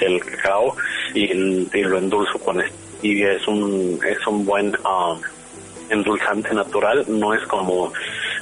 el 0.00 0.20
cacao 0.24 0.76
y, 1.14 1.32
lo 1.32 1.98
endulzo 1.98 2.38
con 2.38 2.60
stevia, 2.60 3.32
es 3.32 3.46
un, 3.46 4.00
es 4.04 4.26
un 4.26 4.44
buen 4.44 4.74
um, 4.84 5.20
endulzante 5.90 6.54
natural, 6.54 7.04
no 7.08 7.34
es 7.34 7.42
como 7.46 7.92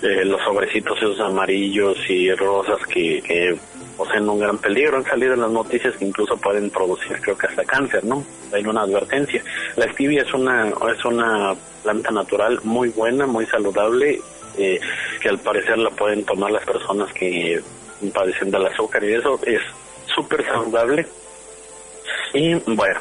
eh, 0.02 0.24
los 0.24 0.40
sobrecitos 0.42 0.96
esos 0.98 1.20
amarillos 1.20 1.98
y 2.08 2.32
rosas 2.34 2.78
que, 2.86 3.58
poseen 3.96 4.28
un 4.28 4.38
gran 4.38 4.58
peligro. 4.58 4.98
Han 4.98 5.04
salido 5.04 5.34
en 5.34 5.40
las 5.40 5.50
noticias 5.50 5.96
que 5.96 6.04
incluso 6.04 6.36
pueden 6.36 6.70
producir, 6.70 7.20
creo 7.20 7.36
que 7.36 7.48
hasta 7.48 7.64
cáncer, 7.64 8.04
¿no? 8.04 8.24
Hay 8.52 8.64
una 8.64 8.82
advertencia. 8.82 9.42
La 9.74 9.90
stevia 9.92 10.22
es 10.22 10.32
una, 10.32 10.68
es 10.68 11.04
una 11.04 11.56
planta 11.82 12.12
natural 12.12 12.60
muy 12.62 12.90
buena, 12.90 13.26
muy 13.26 13.44
saludable, 13.46 14.20
eh, 14.56 14.78
que 15.20 15.28
al 15.28 15.38
parecer 15.40 15.78
la 15.78 15.90
pueden 15.90 16.24
tomar 16.24 16.52
las 16.52 16.64
personas 16.64 17.12
que 17.12 17.60
padecen 18.14 18.52
del 18.52 18.66
azúcar 18.66 19.02
y 19.02 19.14
eso 19.14 19.40
es 19.44 19.60
súper 20.14 20.44
saludable. 20.46 21.04
Y 22.34 22.54
bueno, 22.54 23.00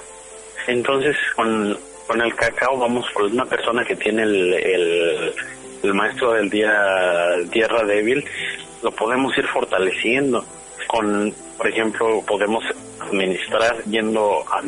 entonces 0.66 1.16
con, 1.36 1.78
con 2.08 2.22
el 2.22 2.34
cacao 2.34 2.78
vamos 2.80 3.06
por 3.14 3.26
una 3.26 3.46
persona 3.46 3.86
que 3.86 3.96
tiene 3.96 4.24
el 4.24 4.54
el 4.54 5.34
maestro 5.94 6.34
del 6.34 6.50
día 6.50 7.36
tierra 7.52 7.84
débil, 7.84 8.26
lo 8.84 8.92
podemos 8.92 9.38
ir 9.38 9.46
fortaleciendo. 9.48 10.44
Con, 10.88 11.34
por 11.58 11.68
ejemplo, 11.68 12.24
podemos 12.26 12.64
administrar 13.02 13.84
yendo 13.86 14.44
a 14.52 14.62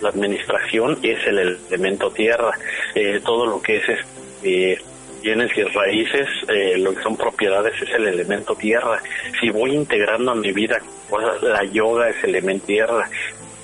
la 0.00 0.10
administración 0.10 0.98
es 1.02 1.26
el 1.26 1.58
elemento 1.68 2.10
tierra, 2.10 2.52
eh, 2.94 3.20
todo 3.24 3.46
lo 3.46 3.62
que 3.62 3.76
es 3.76 3.88
este, 3.88 4.78
bienes 5.22 5.56
y 5.56 5.62
raíces, 5.62 6.28
eh, 6.48 6.76
lo 6.78 6.94
que 6.94 7.02
son 7.02 7.16
propiedades 7.16 7.80
es 7.80 7.88
el 7.94 8.06
elemento 8.06 8.54
tierra. 8.54 9.02
Si 9.40 9.50
voy 9.50 9.72
integrando 9.72 10.32
a 10.32 10.34
mi 10.34 10.52
vida 10.52 10.78
la 11.42 11.64
yoga 11.64 12.10
es 12.10 12.22
el 12.24 12.30
elemento 12.30 12.66
tierra, 12.66 13.08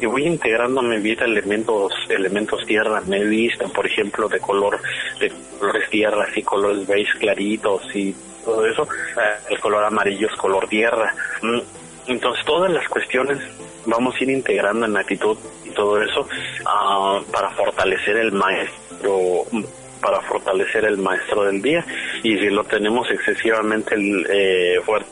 y 0.02 0.06
voy 0.06 0.26
integrando 0.26 0.80
a 0.80 0.82
mi 0.82 0.98
vida 0.98 1.24
elementos 1.24 1.92
elementos 2.08 2.66
tierra 2.66 3.00
me 3.06 3.18
he 3.18 3.24
visto 3.24 3.68
por 3.68 3.86
ejemplo 3.86 4.28
de 4.28 4.40
color 4.40 4.80
de 5.20 5.32
colores 5.58 5.88
tierra 5.90 6.26
y 6.34 6.42
colores 6.42 6.86
beige 6.88 7.18
claritos 7.18 7.82
y 7.94 8.14
todo 8.44 8.66
eso 8.66 8.82
eh, 8.82 9.36
el 9.50 9.60
color 9.60 9.84
amarillo 9.84 10.26
es 10.26 10.34
color 10.34 10.68
tierra. 10.68 11.14
Mm, 11.42 11.60
entonces 12.08 12.44
todas 12.44 12.72
las 12.72 12.88
cuestiones 12.88 13.38
vamos 13.86 14.16
a 14.16 14.24
ir 14.24 14.30
integrando 14.30 14.86
en 14.86 14.96
actitud 14.96 15.38
y 15.64 15.70
todo 15.70 16.02
eso 16.02 16.26
ah, 16.66 17.20
para 17.30 17.50
fortalecer 17.50 18.16
el 18.16 18.32
maestro 18.32 19.44
para 20.00 20.20
fortalecer 20.22 20.84
el 20.84 20.98
maestro 20.98 21.44
del 21.44 21.62
día. 21.62 21.84
Y 22.24 22.36
si 22.36 22.50
lo 22.50 22.64
tenemos 22.64 23.08
excesivamente 23.08 23.94
eh, 23.96 24.80
fuerte 24.84 25.06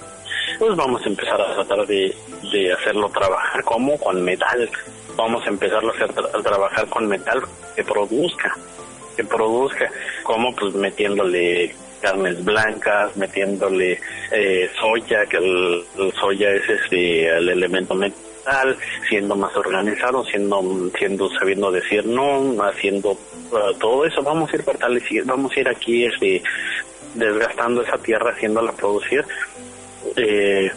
pues 0.58 0.76
vamos 0.76 1.02
a 1.04 1.08
empezar 1.08 1.40
a 1.40 1.54
tratar 1.54 1.86
de, 1.86 2.14
de 2.52 2.72
hacerlo 2.72 3.08
trabajar. 3.10 3.62
Como 3.64 3.98
con 3.98 4.22
metal. 4.22 4.70
Vamos 5.16 5.44
a 5.44 5.48
empezar 5.50 5.84
a, 5.84 5.88
hacer, 5.90 6.10
a 6.10 6.42
trabajar 6.42 6.88
con 6.88 7.06
metal 7.06 7.42
que 7.76 7.84
produzca, 7.84 8.56
que 9.16 9.24
produzca, 9.24 9.90
como 10.22 10.54
pues 10.54 10.74
metiéndole 10.74 11.74
carnes 12.00 12.42
blancas, 12.44 13.16
metiéndole 13.16 14.00
eh, 14.32 14.70
soya, 14.80 15.26
que 15.26 15.36
el, 15.36 15.84
soya 16.18 16.50
es 16.52 16.68
este, 16.68 17.28
el 17.28 17.48
elemento 17.48 17.94
metal, 17.94 18.76
siendo 19.08 19.36
más 19.36 19.54
organizado, 19.56 20.24
siendo, 20.24 20.62
siendo 20.98 21.28
sabiendo 21.30 21.70
decir 21.70 22.06
no, 22.06 22.56
haciendo 22.62 23.10
uh, 23.10 23.74
todo 23.78 24.06
eso, 24.06 24.22
vamos 24.22 24.50
a 24.52 24.56
ir 24.56 24.62
fortaleciendo, 24.62 25.34
vamos 25.36 25.52
a 25.56 25.60
ir 25.60 25.68
aquí 25.68 26.06
este, 26.06 26.42
desgastando 27.14 27.82
esa 27.82 27.98
tierra, 27.98 28.32
haciéndola 28.32 28.72
producir 28.72 29.24
eh, 30.16 30.70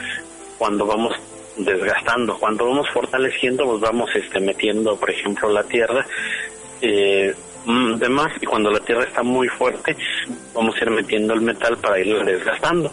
cuando 0.58 0.86
vamos 0.86 1.13
desgastando, 1.58 2.38
cuando 2.38 2.68
vamos 2.68 2.89
fortaleciendo, 2.89 3.65
pues 3.65 3.82
vamos 3.82 4.10
este, 4.15 4.39
metiendo, 4.39 4.96
por 4.98 5.10
ejemplo, 5.10 5.50
la 5.50 5.63
tierra. 5.63 6.06
Eh, 6.82 7.34
mm, 7.65 7.96
de 7.96 8.10
más 8.10 8.34
y 8.42 8.46
cuando 8.46 8.70
la 8.70 8.80
tierra 8.80 9.06
está 9.06 9.24
muy 9.24 9.48
fuerte 9.48 9.96
vamos 10.53 10.75
a 10.75 10.84
ir 10.84 10.89
metiendo 10.89 11.34
el 11.34 11.39
metal 11.39 11.77
para 11.77 11.98
irlo 11.98 12.22
desgastando 12.25 12.92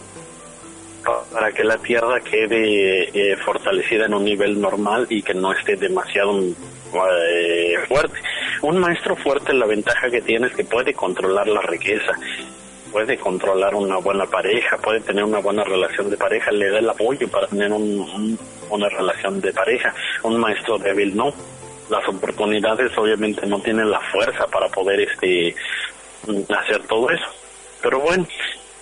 para 1.33 1.53
que 1.53 1.65
la 1.65 1.79
tierra 1.79 2.21
quede 2.21 3.11
eh, 3.15 3.37
fortalecida 3.37 4.07
en 4.07 4.15
un 4.15 4.25
nivel 4.25 4.61
normal 4.61 5.07
y 5.09 5.23
que 5.23 5.35
no 5.35 5.53
esté 5.53 5.77
demasiado 5.77 6.39
eh, 6.43 7.79
fuerte. 7.89 8.19
Un 8.63 8.79
maestro 8.79 9.17
fuerte 9.17 9.53
la 9.53 9.67
ventaja 9.67 10.11
que 10.11 10.21
tiene 10.21 10.49
es 10.49 10.55
que 10.55 10.65
puede 10.65 10.93
controlar 10.93 11.49
la 11.49 11.63
riqueza 11.63 12.13
puede 12.91 13.17
controlar 13.19 13.75
una 13.75 13.97
buena 13.99 14.27
pareja, 14.27 14.77
puede 14.79 15.01
tener 15.01 15.25
una 15.25 15.39
buena 15.39 15.65
relación 15.65 16.11
de 16.11 16.17
pareja, 16.17 16.51
le 16.51 16.71
da 16.71 16.79
el 16.79 16.89
apoyo 16.91 17.29
para 17.29 17.47
tener 17.47 17.73
una 17.73 18.89
relación 18.89 19.41
de 19.41 19.53
pareja. 19.53 19.95
Un 20.23 20.39
maestro 20.39 20.79
débil 20.79 21.17
no. 21.17 21.33
Las 21.89 22.07
oportunidades 22.09 22.97
obviamente 22.97 23.47
no 23.47 23.61
tienen 23.61 23.91
la 23.91 24.01
fuerza 24.13 24.47
para 24.47 24.69
poder 24.69 25.01
este 25.01 25.55
hacer 26.55 26.87
todo 26.87 27.11
eso. 27.11 27.27
Pero 27.83 28.01
bueno, 28.01 28.27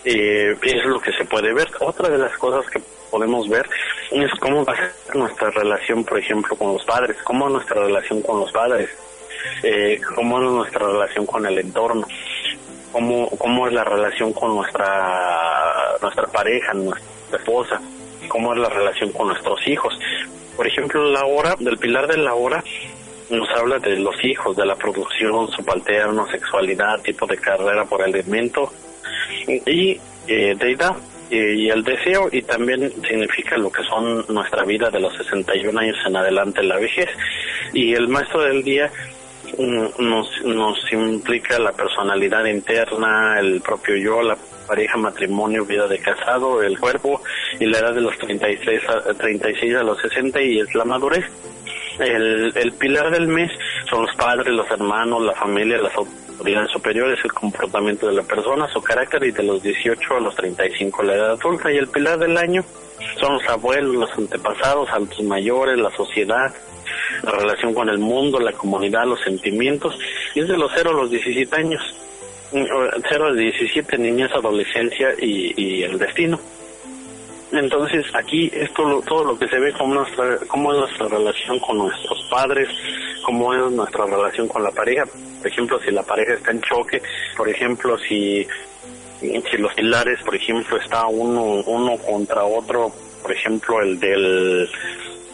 eh, 0.04 0.56
es 0.62 0.84
lo 0.84 1.00
que 1.00 1.12
se 1.12 1.24
puede 1.24 1.52
ver. 1.54 1.68
Otra 1.80 2.08
de 2.08 2.18
las 2.18 2.36
cosas 2.36 2.68
que 2.70 2.80
podemos 3.10 3.48
ver 3.48 3.66
es 4.10 4.30
cómo 4.40 4.64
va 4.64 4.74
a 4.74 4.76
ser 4.76 5.16
nuestra 5.16 5.50
relación, 5.50 6.04
por 6.04 6.18
ejemplo, 6.18 6.56
con 6.56 6.74
los 6.74 6.84
padres, 6.84 7.16
cómo 7.24 7.48
nuestra 7.48 7.82
relación 7.82 8.20
con 8.22 8.40
los 8.40 8.52
padres 8.52 8.90
eh, 9.62 10.00
cómo 10.14 10.38
es 10.38 10.50
nuestra 10.50 10.86
relación 10.86 11.26
con 11.26 11.44
el 11.46 11.58
entorno, 11.58 12.06
cómo, 12.92 13.28
cómo 13.30 13.66
es 13.66 13.72
la 13.72 13.84
relación 13.84 14.32
con 14.32 14.54
nuestra, 14.54 15.96
nuestra 16.00 16.26
pareja, 16.26 16.72
nuestra 16.74 17.38
esposa, 17.38 17.80
cómo 18.28 18.52
es 18.52 18.60
la 18.60 18.68
relación 18.68 19.12
con 19.12 19.28
nuestros 19.28 19.66
hijos. 19.66 19.98
Por 20.56 20.66
ejemplo, 20.66 21.04
la 21.10 21.24
hora, 21.24 21.54
del 21.58 21.78
pilar 21.78 22.06
de 22.06 22.18
la 22.18 22.34
hora, 22.34 22.62
nos 23.30 23.48
habla 23.50 23.78
de 23.78 23.98
los 23.98 24.14
hijos, 24.24 24.56
de 24.56 24.66
la 24.66 24.74
producción 24.74 25.48
subalterna, 25.48 26.26
sexualidad, 26.30 27.00
tipo 27.02 27.26
de 27.26 27.36
carrera 27.36 27.84
por 27.84 28.02
alimento 28.02 28.72
y 29.46 30.00
eh, 30.26 30.54
deidad 30.58 30.96
y 31.30 31.68
el 31.68 31.84
deseo 31.84 32.28
y 32.32 32.42
también 32.42 32.90
significa 33.06 33.56
lo 33.58 33.70
que 33.70 33.82
son 33.82 34.24
nuestra 34.28 34.64
vida 34.64 34.88
de 34.90 35.00
los 35.00 35.14
61 35.16 35.78
años 35.78 35.96
en 36.06 36.16
adelante 36.16 36.62
la 36.62 36.76
vejez 36.76 37.08
y 37.74 37.92
el 37.92 38.08
maestro 38.08 38.42
del 38.42 38.62
día 38.62 38.90
nos, 39.56 40.42
nos 40.44 40.92
implica 40.92 41.58
la 41.58 41.72
personalidad 41.72 42.44
interna, 42.44 43.38
el 43.38 43.60
propio 43.60 43.96
yo, 43.96 44.22
la 44.22 44.36
pareja, 44.66 44.96
matrimonio, 44.98 45.64
vida 45.64 45.88
de 45.88 45.98
casado, 45.98 46.62
el 46.62 46.78
cuerpo 46.78 47.22
y 47.58 47.66
la 47.66 47.78
edad 47.78 47.94
de 47.94 48.02
los 48.02 48.16
36 48.18 48.80
a, 48.88 49.14
36 49.14 49.76
a 49.76 49.82
los 49.82 50.00
60 50.00 50.42
y 50.42 50.60
es 50.60 50.74
la 50.74 50.84
madurez. 50.84 51.24
El, 51.98 52.52
el 52.54 52.72
pilar 52.72 53.10
del 53.10 53.26
mes 53.26 53.50
son 53.90 54.06
los 54.06 54.14
padres, 54.14 54.48
los 54.48 54.70
hermanos, 54.70 55.22
la 55.22 55.32
familia, 55.32 55.78
las 55.78 55.94
autoridades 55.96 56.70
superiores, 56.70 57.18
el 57.24 57.32
comportamiento 57.32 58.06
de 58.06 58.14
la 58.14 58.22
persona, 58.22 58.68
su 58.68 58.80
carácter 58.80 59.24
y 59.24 59.32
de 59.32 59.42
los 59.42 59.62
18 59.62 60.16
a 60.16 60.20
los 60.20 60.36
35 60.36 61.02
la 61.02 61.14
edad 61.14 61.30
adulta. 61.32 61.72
Y 61.72 61.76
el 61.76 61.88
pilar 61.88 62.18
del 62.18 62.36
año 62.36 62.62
son 63.20 63.34
los 63.34 63.48
abuelos, 63.48 63.94
los 63.96 64.18
antepasados, 64.18 64.88
altos 64.90 65.22
mayores, 65.22 65.78
la 65.78 65.90
sociedad, 65.90 66.54
la 67.22 67.32
relación 67.32 67.74
con 67.74 67.88
el 67.88 67.98
mundo, 67.98 68.38
la 68.38 68.52
comunidad, 68.52 69.06
los 69.06 69.20
sentimientos. 69.20 69.98
Y 70.34 70.40
es 70.40 70.48
de 70.48 70.56
los 70.56 70.70
0 70.74 70.90
a 70.90 70.94
los 70.94 71.10
17 71.10 71.54
años. 71.56 71.82
0 72.50 73.26
a 73.26 73.32
17, 73.32 73.98
niñez, 73.98 74.30
adolescencia 74.32 75.14
y, 75.20 75.82
el 75.82 75.98
destino. 75.98 76.38
Entonces 77.52 78.04
aquí 78.14 78.50
esto 78.52 79.02
todo 79.06 79.24
lo 79.24 79.38
que 79.38 79.48
se 79.48 79.58
ve 79.58 79.72
como 79.72 79.94
nuestra 79.94 80.36
cómo 80.48 80.72
es 80.72 80.80
nuestra 80.80 81.08
relación 81.08 81.58
con 81.60 81.78
nuestros 81.78 82.22
padres, 82.30 82.68
cómo 83.24 83.54
es 83.54 83.72
nuestra 83.72 84.04
relación 84.04 84.48
con 84.48 84.62
la 84.62 84.70
pareja, 84.70 85.04
por 85.06 85.46
ejemplo 85.46 85.80
si 85.80 85.90
la 85.90 86.02
pareja 86.02 86.34
está 86.34 86.50
en 86.50 86.60
choque, 86.60 87.00
por 87.38 87.48
ejemplo 87.48 87.96
si 87.98 88.46
si 89.20 89.56
los 89.56 89.72
pilares, 89.74 90.20
por 90.22 90.36
ejemplo, 90.36 90.76
está 90.76 91.06
uno 91.06 91.62
uno 91.66 91.96
contra 91.96 92.44
otro, 92.44 92.92
por 93.22 93.32
ejemplo 93.32 93.80
el 93.80 93.98
del 93.98 94.68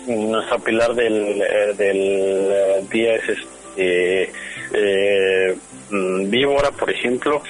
nuestro 0.06 0.58
pilar 0.60 0.94
del 0.94 1.42
eh, 1.42 1.74
del 1.76 2.88
día 2.88 3.14
es 3.16 3.28
este 3.28 4.32
eh, 4.72 5.56
mm, 5.90 6.30
víbora, 6.30 6.70
por 6.70 6.90
ejemplo, 6.90 7.42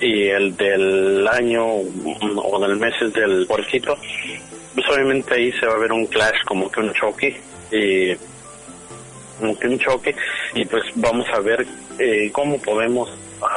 y 0.00 0.28
el 0.28 0.56
del 0.56 1.26
año 1.28 1.64
o 1.66 2.60
del 2.60 2.76
mes 2.76 2.94
es 3.00 3.12
del 3.12 3.46
puerquito, 3.46 3.96
pues 4.74 4.86
obviamente 4.88 5.34
ahí 5.34 5.52
se 5.52 5.66
va 5.66 5.74
a 5.74 5.78
ver 5.78 5.92
un 5.92 6.06
clash, 6.06 6.42
como 6.46 6.70
que 6.70 6.80
un 6.80 6.92
choque, 6.92 7.40
y 7.70 8.14
como 9.38 9.58
que 9.58 9.68
un 9.68 9.78
choque, 9.78 10.14
y 10.54 10.64
pues 10.64 10.82
vamos 10.96 11.26
a 11.32 11.40
ver 11.40 11.66
eh, 11.98 12.30
cómo 12.32 12.60
podemos, 12.60 13.10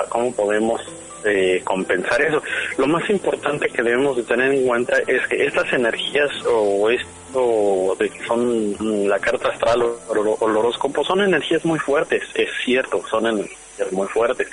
cómo 0.09 0.33
podemos 0.33 0.81
eh, 1.25 1.61
compensar 1.63 2.21
eso. 2.21 2.41
Lo 2.77 2.87
más 2.87 3.09
importante 3.09 3.67
que 3.69 3.81
debemos 3.81 4.17
de 4.17 4.23
tener 4.23 4.53
en 4.53 4.67
cuenta 4.67 4.95
es 5.07 5.27
que 5.27 5.45
estas 5.45 5.71
energías 5.73 6.29
o 6.45 6.89
esto 7.35 7.95
de 7.99 8.09
que 8.09 8.25
son 8.25 9.07
la 9.07 9.19
carta 9.19 9.49
astral 9.49 9.81
o, 9.81 9.97
o 10.07 10.49
el 10.49 10.57
horóscopo 10.57 11.03
son 11.03 11.21
energías 11.21 11.65
muy 11.65 11.79
fuertes, 11.79 12.23
es 12.33 12.49
cierto, 12.63 13.01
son 13.09 13.27
energías 13.27 13.91
muy 13.91 14.07
fuertes, 14.07 14.47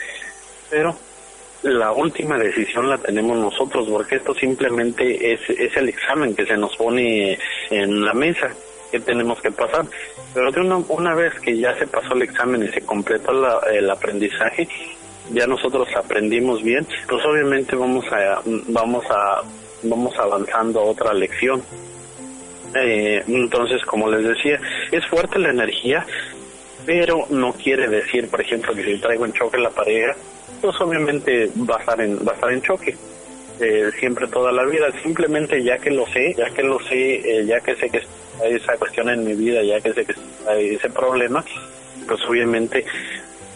pero 0.68 0.96
la 1.62 1.92
última 1.92 2.36
decisión 2.38 2.88
la 2.88 2.98
tenemos 2.98 3.38
nosotros, 3.38 3.86
porque 3.88 4.16
esto 4.16 4.34
simplemente 4.34 5.32
es, 5.32 5.40
es 5.48 5.76
el 5.76 5.88
examen 5.88 6.34
que 6.34 6.44
se 6.44 6.56
nos 6.56 6.74
pone 6.76 7.38
en 7.70 8.04
la 8.04 8.14
mesa 8.14 8.50
que 8.90 8.98
tenemos 8.98 9.40
que 9.40 9.52
pasar. 9.52 9.86
Pero 10.34 10.50
de 10.50 10.60
una, 10.60 10.76
una 10.88 11.14
vez 11.14 11.32
que 11.40 11.56
ya 11.56 11.78
se 11.78 11.86
pasó 11.86 12.14
el 12.14 12.22
examen 12.22 12.64
y 12.64 12.68
se 12.68 12.84
completó 12.84 13.32
la, 13.32 13.60
el 13.72 13.88
aprendizaje, 13.88 14.66
ya 15.30 15.46
nosotros 15.46 15.86
aprendimos 15.96 16.62
bien, 16.64 16.84
pues 17.08 17.24
obviamente 17.24 17.76
vamos 17.76 18.04
a 18.10 18.42
vamos 18.44 19.04
a 19.08 19.42
vamos 19.84 20.18
avanzando 20.18 20.80
a 20.80 20.84
otra 20.84 21.14
lección. 21.14 21.62
Eh, 22.74 23.22
entonces, 23.26 23.82
como 23.82 24.10
les 24.10 24.26
decía, 24.26 24.60
es 24.90 25.06
fuerte 25.06 25.38
la 25.38 25.50
energía, 25.50 26.06
pero 26.86 27.26
no 27.30 27.52
quiere 27.52 27.88
decir, 27.88 28.28
por 28.28 28.40
ejemplo, 28.40 28.74
que 28.74 28.84
si 28.84 28.98
traigo 28.98 29.24
en 29.24 29.32
choque 29.32 29.58
la 29.58 29.70
pareja, 29.70 30.14
pues 30.60 30.80
obviamente 30.80 31.50
va 31.68 31.76
a 31.76 31.80
estar 31.80 32.00
en, 32.00 32.18
va 32.18 32.32
a 32.32 32.34
estar 32.34 32.52
en 32.52 32.62
choque. 32.62 32.96
Eh, 33.60 33.90
siempre 33.98 34.26
toda 34.28 34.50
la 34.50 34.64
vida, 34.64 34.86
simplemente 35.02 35.62
ya 35.62 35.78
que 35.78 35.90
lo 35.90 36.06
sé, 36.08 36.34
ya 36.34 36.50
que 36.50 36.62
lo 36.62 36.80
sé, 36.80 37.14
eh, 37.16 37.46
ya 37.46 37.60
que 37.60 37.76
sé 37.76 37.90
que 37.90 38.02
hay 38.42 38.54
esa 38.54 38.76
cuestión 38.76 39.08
en 39.10 39.24
mi 39.24 39.34
vida, 39.34 39.62
ya 39.62 39.80
que 39.80 39.92
sé 39.92 40.04
que 40.04 40.14
hay 40.48 40.74
ese 40.74 40.90
problema, 40.90 41.44
pues 42.08 42.20
obviamente 42.24 42.84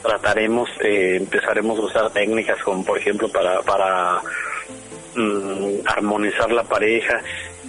trataremos, 0.03 0.69
eh, 0.81 1.17
empezaremos 1.17 1.79
a 1.79 1.83
usar 1.83 2.11
técnicas 2.11 2.63
como 2.63 2.85
por 2.85 2.99
ejemplo 2.99 3.29
para, 3.29 3.63
para 3.63 4.21
mm, 5.15 5.81
armonizar 5.87 6.53
la 6.53 6.63
pareja, 6.63 7.21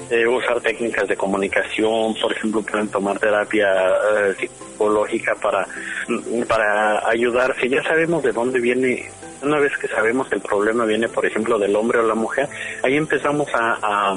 eh, 0.09 0.25
usar 0.27 0.61
técnicas 0.61 1.07
de 1.07 1.17
comunicación, 1.17 2.15
por 2.15 2.31
ejemplo, 2.31 2.61
pueden 2.61 2.87
tomar 2.87 3.19
terapia 3.19 3.67
eh, 3.67 4.35
psicológica 4.39 5.35
para, 5.35 5.67
para 6.47 7.07
ayudar. 7.09 7.55
Si 7.59 7.67
ya 7.67 7.83
sabemos 7.83 8.23
de 8.23 8.31
dónde 8.31 8.59
viene, 8.59 9.09
una 9.41 9.59
vez 9.59 9.77
que 9.77 9.87
sabemos 9.87 10.29
que 10.29 10.35
el 10.35 10.41
problema 10.41 10.85
viene, 10.85 11.09
por 11.09 11.25
ejemplo, 11.25 11.59
del 11.59 11.75
hombre 11.75 11.99
o 11.99 12.03
la 12.03 12.15
mujer, 12.15 12.47
ahí 12.83 12.95
empezamos 12.95 13.49
a, 13.53 14.13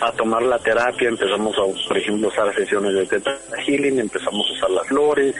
a, 0.00 0.12
tomar 0.12 0.42
la 0.42 0.58
terapia, 0.58 1.08
empezamos 1.08 1.56
a, 1.58 1.88
por 1.88 1.98
ejemplo, 1.98 2.28
usar 2.28 2.54
sesiones 2.54 2.94
de 2.94 3.06
Theta 3.06 3.36
Healing, 3.66 3.98
empezamos 3.98 4.48
a 4.48 4.52
usar 4.52 4.70
las 4.70 4.86
flores, 4.86 5.34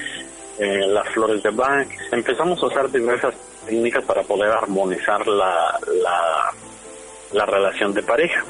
eh, 0.59 0.87
las 0.87 1.09
flores 1.09 1.43
de 1.43 1.51
Bach, 1.51 1.89
empezamos 2.13 2.63
a 2.63 2.67
usar 2.67 2.91
diversas 2.91 3.35
técnicas 3.65 4.05
para 4.05 4.23
poder 4.23 4.51
armonizar 4.51 5.27
la, 5.27 5.79
la, 6.03 6.53
la 7.33 7.47
relación 7.47 7.95
de 7.95 8.03
pareja. 8.03 8.45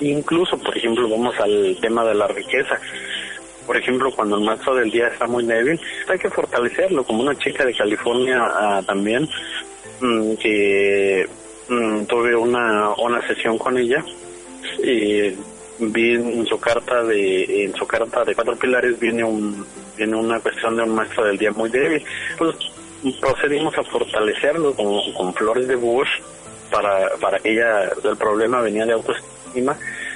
Incluso, 0.00 0.56
por 0.58 0.76
ejemplo, 0.76 1.08
vamos 1.08 1.34
al 1.40 1.76
tema 1.80 2.04
de 2.04 2.14
la 2.14 2.28
riqueza. 2.28 2.78
Por 3.66 3.76
ejemplo, 3.76 4.12
cuando 4.14 4.36
el 4.36 4.44
maestro 4.44 4.76
del 4.76 4.90
día 4.90 5.08
está 5.08 5.26
muy 5.26 5.44
débil, 5.44 5.80
hay 6.08 6.18
que 6.18 6.30
fortalecerlo, 6.30 7.02
como 7.04 7.22
una 7.22 7.36
chica 7.36 7.64
de 7.64 7.74
California 7.74 8.38
ah, 8.40 8.82
también, 8.86 9.28
mm, 10.00 10.34
que 10.34 11.28
mm, 11.68 12.04
tuve 12.04 12.36
una, 12.36 12.90
una 12.94 13.26
sesión 13.26 13.58
con 13.58 13.76
ella 13.76 14.04
y 14.82 15.34
vi 15.78 16.14
en 16.14 16.46
su 16.46 16.58
carta 16.58 17.02
de 17.04 17.64
en 17.64 17.74
su 17.74 17.86
carta 17.86 18.24
de 18.24 18.34
cuatro 18.34 18.56
pilares 18.56 18.98
viene 18.98 19.22
un 19.22 19.64
una 19.98 20.40
cuestión 20.40 20.76
de 20.76 20.82
un 20.82 20.94
maestro 20.94 21.24
del 21.24 21.38
día 21.38 21.52
muy 21.52 21.68
débil 21.68 22.02
pues 22.38 22.56
procedimos 23.20 23.76
a 23.76 23.82
fortalecerlo 23.84 24.74
con, 24.74 25.12
con 25.12 25.34
flores 25.34 25.68
de 25.68 25.76
bush 25.76 26.08
para 26.70 27.10
para 27.20 27.38
que 27.38 27.52
ella 27.52 27.90
el 28.04 28.16
problema 28.16 28.62
venía 28.62 28.86
de 28.86 28.94
autoestima 28.94 29.35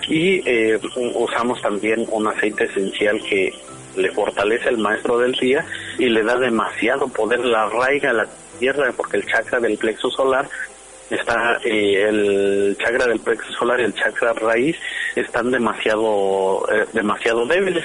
y 0.08 0.42
eh, 0.48 0.78
usamos 1.14 1.60
también 1.62 2.06
un 2.10 2.26
aceite 2.26 2.64
esencial 2.64 3.20
que 3.22 3.52
le 3.96 4.10
fortalece 4.12 4.68
el 4.68 4.78
maestro 4.78 5.18
del 5.18 5.32
día 5.32 5.64
y 5.98 6.06
le 6.06 6.22
da 6.22 6.36
demasiado 6.36 7.08
poder 7.08 7.44
la 7.44 7.64
arraiga 7.64 8.10
a 8.10 8.14
la 8.14 8.26
tierra 8.58 8.92
porque 8.96 9.16
el 9.16 9.26
chakra 9.26 9.60
del 9.60 9.78
plexo 9.78 10.10
solar 10.10 10.48
está 11.10 11.58
eh, 11.64 12.04
el 12.08 12.76
chakra 12.78 13.06
del 13.06 13.20
plexo 13.20 13.52
solar 13.52 13.80
y 13.80 13.84
el 13.84 13.94
chakra 13.94 14.32
raíz 14.32 14.76
están 15.16 15.50
demasiado 15.50 16.66
eh, 16.72 16.86
demasiado 16.92 17.46
débiles. 17.46 17.84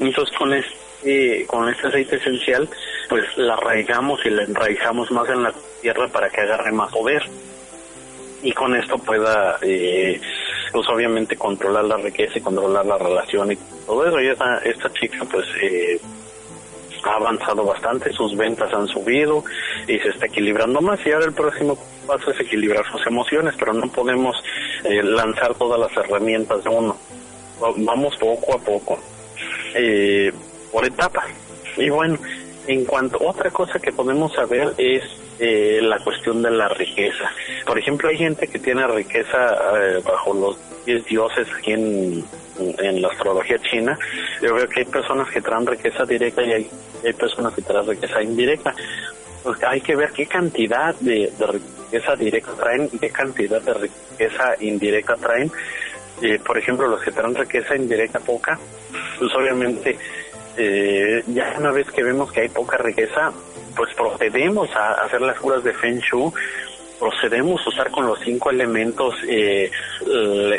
Entonces 0.00 0.36
con 0.36 0.52
este 0.52 1.46
con 1.46 1.68
este 1.68 1.86
aceite 1.86 2.16
esencial 2.16 2.68
pues 3.08 3.24
la 3.36 3.54
arraigamos 3.54 4.20
y 4.24 4.30
la 4.30 4.42
enraizamos 4.42 5.10
más 5.12 5.28
en 5.28 5.42
la 5.44 5.54
tierra 5.80 6.08
para 6.08 6.28
que 6.28 6.40
agarre 6.40 6.72
más 6.72 6.92
poder. 6.92 7.22
Y 8.42 8.52
con 8.52 8.74
esto 8.76 8.98
pueda 8.98 9.58
eh, 9.62 10.20
pues 10.76 10.90
obviamente 10.90 11.38
controlar 11.38 11.86
la 11.86 11.96
riqueza 11.96 12.38
y 12.38 12.42
controlar 12.42 12.84
la 12.84 12.98
relación 12.98 13.50
y 13.50 13.56
todo 13.86 14.06
eso 14.06 14.20
y 14.20 14.26
esta, 14.26 14.58
esta 14.58 14.92
chica 14.92 15.24
pues 15.24 15.46
eh, 15.62 15.98
ha 17.02 17.14
avanzado 17.14 17.64
bastante, 17.64 18.12
sus 18.12 18.36
ventas 18.36 18.70
han 18.74 18.86
subido 18.86 19.42
y 19.88 19.98
se 19.98 20.10
está 20.10 20.26
equilibrando 20.26 20.82
más 20.82 21.00
y 21.06 21.12
ahora 21.12 21.24
el 21.24 21.32
próximo 21.32 21.78
paso 22.06 22.30
es 22.30 22.40
equilibrar 22.40 22.84
sus 22.92 23.06
emociones, 23.06 23.54
pero 23.58 23.72
no 23.72 23.90
podemos 23.90 24.36
eh, 24.84 25.02
lanzar 25.02 25.54
todas 25.54 25.80
las 25.80 25.96
herramientas 25.96 26.62
de 26.62 26.68
uno. 26.68 26.94
Vamos 27.58 28.14
poco 28.18 28.52
a 28.52 28.58
poco, 28.58 28.98
eh, 29.74 30.30
por 30.70 30.84
etapas. 30.84 31.24
Y 31.78 31.88
bueno, 31.88 32.18
en 32.66 32.84
cuanto 32.84 33.16
otra 33.26 33.50
cosa 33.50 33.78
que 33.78 33.92
podemos 33.92 34.34
saber 34.34 34.74
es 34.76 35.02
eh, 35.38 35.80
la 35.82 35.98
cuestión 35.98 36.42
de 36.42 36.50
la 36.50 36.68
riqueza. 36.68 37.30
Por 37.64 37.78
ejemplo, 37.78 38.08
hay 38.08 38.16
gente 38.16 38.48
que 38.48 38.58
tiene 38.58 38.86
riqueza 38.86 39.56
eh, 39.78 40.02
bajo 40.04 40.34
los 40.34 40.58
10 40.86 41.04
dioses 41.04 41.46
aquí 41.58 41.72
en, 41.72 42.24
en 42.58 43.02
la 43.02 43.08
astrología 43.08 43.58
china. 43.58 43.98
Yo 44.42 44.54
veo 44.54 44.68
que 44.68 44.80
hay 44.80 44.86
personas 44.86 45.28
que 45.30 45.40
traen 45.40 45.66
riqueza 45.66 46.04
directa 46.04 46.42
y 46.42 46.52
hay, 46.52 46.70
hay 47.04 47.12
personas 47.12 47.54
que 47.54 47.62
traen 47.62 47.86
riqueza 47.86 48.22
indirecta. 48.22 48.74
Pues 49.42 49.62
hay 49.62 49.80
que 49.80 49.94
ver 49.94 50.10
qué 50.10 50.26
cantidad 50.26 50.94
de, 50.96 51.32
riqueza 51.38 52.16
directa 52.16 52.52
traen 52.52 52.88
y 52.92 52.98
qué 52.98 53.10
cantidad 53.10 53.60
de 53.60 53.74
riqueza 53.74 54.54
indirecta 54.60 55.14
traen. 55.16 55.50
Eh, 56.22 56.40
por 56.44 56.58
ejemplo, 56.58 56.88
los 56.88 57.02
que 57.02 57.12
traen 57.12 57.34
riqueza 57.34 57.76
indirecta 57.76 58.20
poca, 58.20 58.58
pues 59.18 59.34
obviamente 59.34 59.98
eh, 60.56 61.22
ya 61.26 61.54
una 61.58 61.70
vez 61.70 61.90
que 61.90 62.02
vemos 62.02 62.32
que 62.32 62.40
hay 62.40 62.48
poca 62.48 62.78
riqueza, 62.78 63.32
pues 63.76 63.94
procedemos 63.94 64.70
a 64.74 64.94
hacer 64.94 65.20
las 65.20 65.38
curas 65.38 65.62
de 65.62 65.72
Feng 65.72 66.00
Shui, 66.00 66.32
procedemos 66.98 67.64
a 67.64 67.68
usar 67.68 67.90
con 67.90 68.06
los 68.06 68.18
cinco 68.20 68.50
elementos 68.50 69.14
eh, 69.28 69.70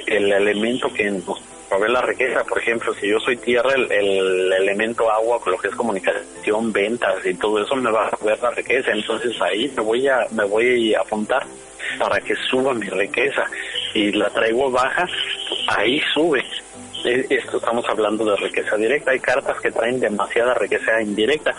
el, 0.05 0.31
elemento 0.31 0.91
que 0.93 1.09
nos 1.09 1.41
provee 1.67 1.91
la 1.91 2.01
riqueza. 2.01 2.43
Por 2.43 2.59
ejemplo, 2.59 2.93
si 2.93 3.07
yo 3.09 3.19
soy 3.19 3.37
tierra, 3.37 3.73
el, 3.73 4.53
elemento 4.53 5.09
agua, 5.11 5.39
lo 5.45 5.57
que 5.57 5.67
es 5.67 5.75
comunicación, 5.75 6.71
ventas 6.71 7.25
y 7.25 7.33
todo 7.33 7.61
eso 7.61 7.75
me 7.75 7.91
va 7.91 8.07
a 8.07 8.11
proveer 8.11 8.41
la 8.41 8.51
riqueza. 8.51 8.91
Entonces 8.91 9.39
ahí 9.41 9.71
me 9.75 9.83
voy 9.83 10.07
a, 10.07 10.27
me 10.31 10.45
voy 10.45 10.93
a 10.93 11.01
apuntar 11.01 11.45
para 11.99 12.19
que 12.21 12.35
suba 12.49 12.73
mi 12.73 12.87
riqueza. 12.87 13.43
Si 13.93 14.11
la 14.11 14.29
traigo 14.29 14.69
baja, 14.69 15.07
ahí 15.67 16.01
sube. 16.13 16.43
Esto 17.03 17.57
estamos 17.57 17.85
hablando 17.87 18.25
de 18.25 18.35
riqueza 18.37 18.75
directa. 18.75 19.11
Hay 19.11 19.19
cartas 19.19 19.59
que 19.61 19.71
traen 19.71 19.99
demasiada 19.99 20.53
riqueza 20.55 21.01
indirecta. 21.01 21.55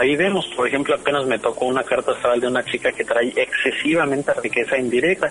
Ahí 0.00 0.16
vemos, 0.16 0.46
por 0.56 0.66
ejemplo, 0.66 0.94
apenas 0.94 1.26
me 1.26 1.38
tocó 1.38 1.66
una 1.66 1.82
carta 1.82 2.12
astral 2.12 2.40
de 2.40 2.46
una 2.46 2.64
chica 2.64 2.90
que 2.90 3.04
trae 3.04 3.34
excesivamente 3.36 4.32
riqueza 4.42 4.78
indirecta. 4.78 5.30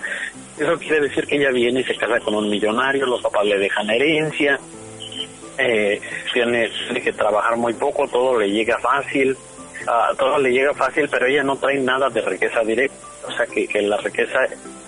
Eso 0.56 0.78
quiere 0.78 1.08
decir 1.08 1.26
que 1.26 1.38
ella 1.38 1.50
viene 1.50 1.80
y 1.80 1.84
se 1.84 1.96
casa 1.96 2.20
con 2.20 2.36
un 2.36 2.48
millonario, 2.48 3.04
los 3.04 3.20
papás 3.20 3.46
le 3.46 3.58
dejan 3.58 3.90
herencia, 3.90 4.60
eh, 5.58 6.00
tiene, 6.32 6.70
que 7.02 7.12
trabajar 7.12 7.56
muy 7.56 7.74
poco, 7.74 8.06
todo 8.06 8.38
le 8.38 8.48
llega 8.48 8.78
fácil, 8.78 9.32
uh, 9.32 10.14
todo 10.16 10.38
le 10.38 10.52
llega 10.52 10.72
fácil, 10.72 11.08
pero 11.10 11.26
ella 11.26 11.42
no 11.42 11.56
trae 11.56 11.80
nada 11.80 12.08
de 12.08 12.20
riqueza 12.20 12.60
directa. 12.60 12.94
O 13.26 13.32
sea, 13.32 13.46
que, 13.46 13.82
la 13.82 13.96
riqueza 13.96 14.38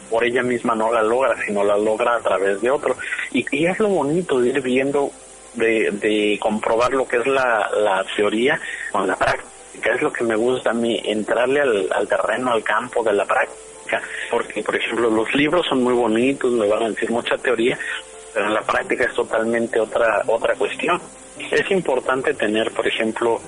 por 0.08 0.22
ella 0.22 0.44
misma 0.44 0.76
no 0.76 0.92
la 0.92 1.02
logra, 1.02 1.34
sino 1.44 1.64
la 1.64 1.76
logra 1.76 2.18
a 2.18 2.20
través 2.20 2.60
de 2.60 2.70
otro. 2.70 2.96
Y, 3.32 3.44
y 3.50 3.66
es 3.66 3.80
lo 3.80 3.88
bonito 3.88 4.38
de 4.38 4.50
ir 4.50 4.60
viendo, 4.60 5.10
de, 5.54 5.90
de 5.90 6.38
comprobar 6.40 6.92
lo 6.92 7.08
que 7.08 7.16
es 7.16 7.26
la, 7.26 7.68
la 7.76 8.06
teoría 8.14 8.60
con 8.92 9.08
la 9.08 9.16
práctica 9.16 9.51
es 9.74 10.02
lo 10.02 10.12
que 10.12 10.24
me 10.24 10.36
gusta 10.36 10.70
a 10.70 10.74
mí, 10.74 11.00
entrarle 11.04 11.60
al, 11.60 12.08
terreno, 12.08 12.52
al 12.52 12.62
campo 12.62 13.02
de 13.02 13.12
la 13.12 13.24
práctica, 13.24 14.02
porque 14.30 14.62
por 14.62 14.76
ejemplo 14.76 15.10
los 15.10 15.34
libros 15.34 15.66
son 15.68 15.82
muy 15.82 15.94
bonitos, 15.94 16.52
me 16.52 16.68
van 16.68 16.84
a 16.84 16.88
decir 16.90 17.10
mucha 17.10 17.36
teoría, 17.36 17.78
pero 18.32 18.46
en 18.46 18.54
la 18.54 18.62
práctica 18.62 19.04
es 19.04 19.14
totalmente 19.14 19.78
otra 19.80 20.22
otra 20.26 20.54
cuestión. 20.54 21.00
Es 21.50 21.70
importante 21.70 22.34
tener, 22.34 22.70
por 22.72 22.86
ejemplo, 22.86 23.40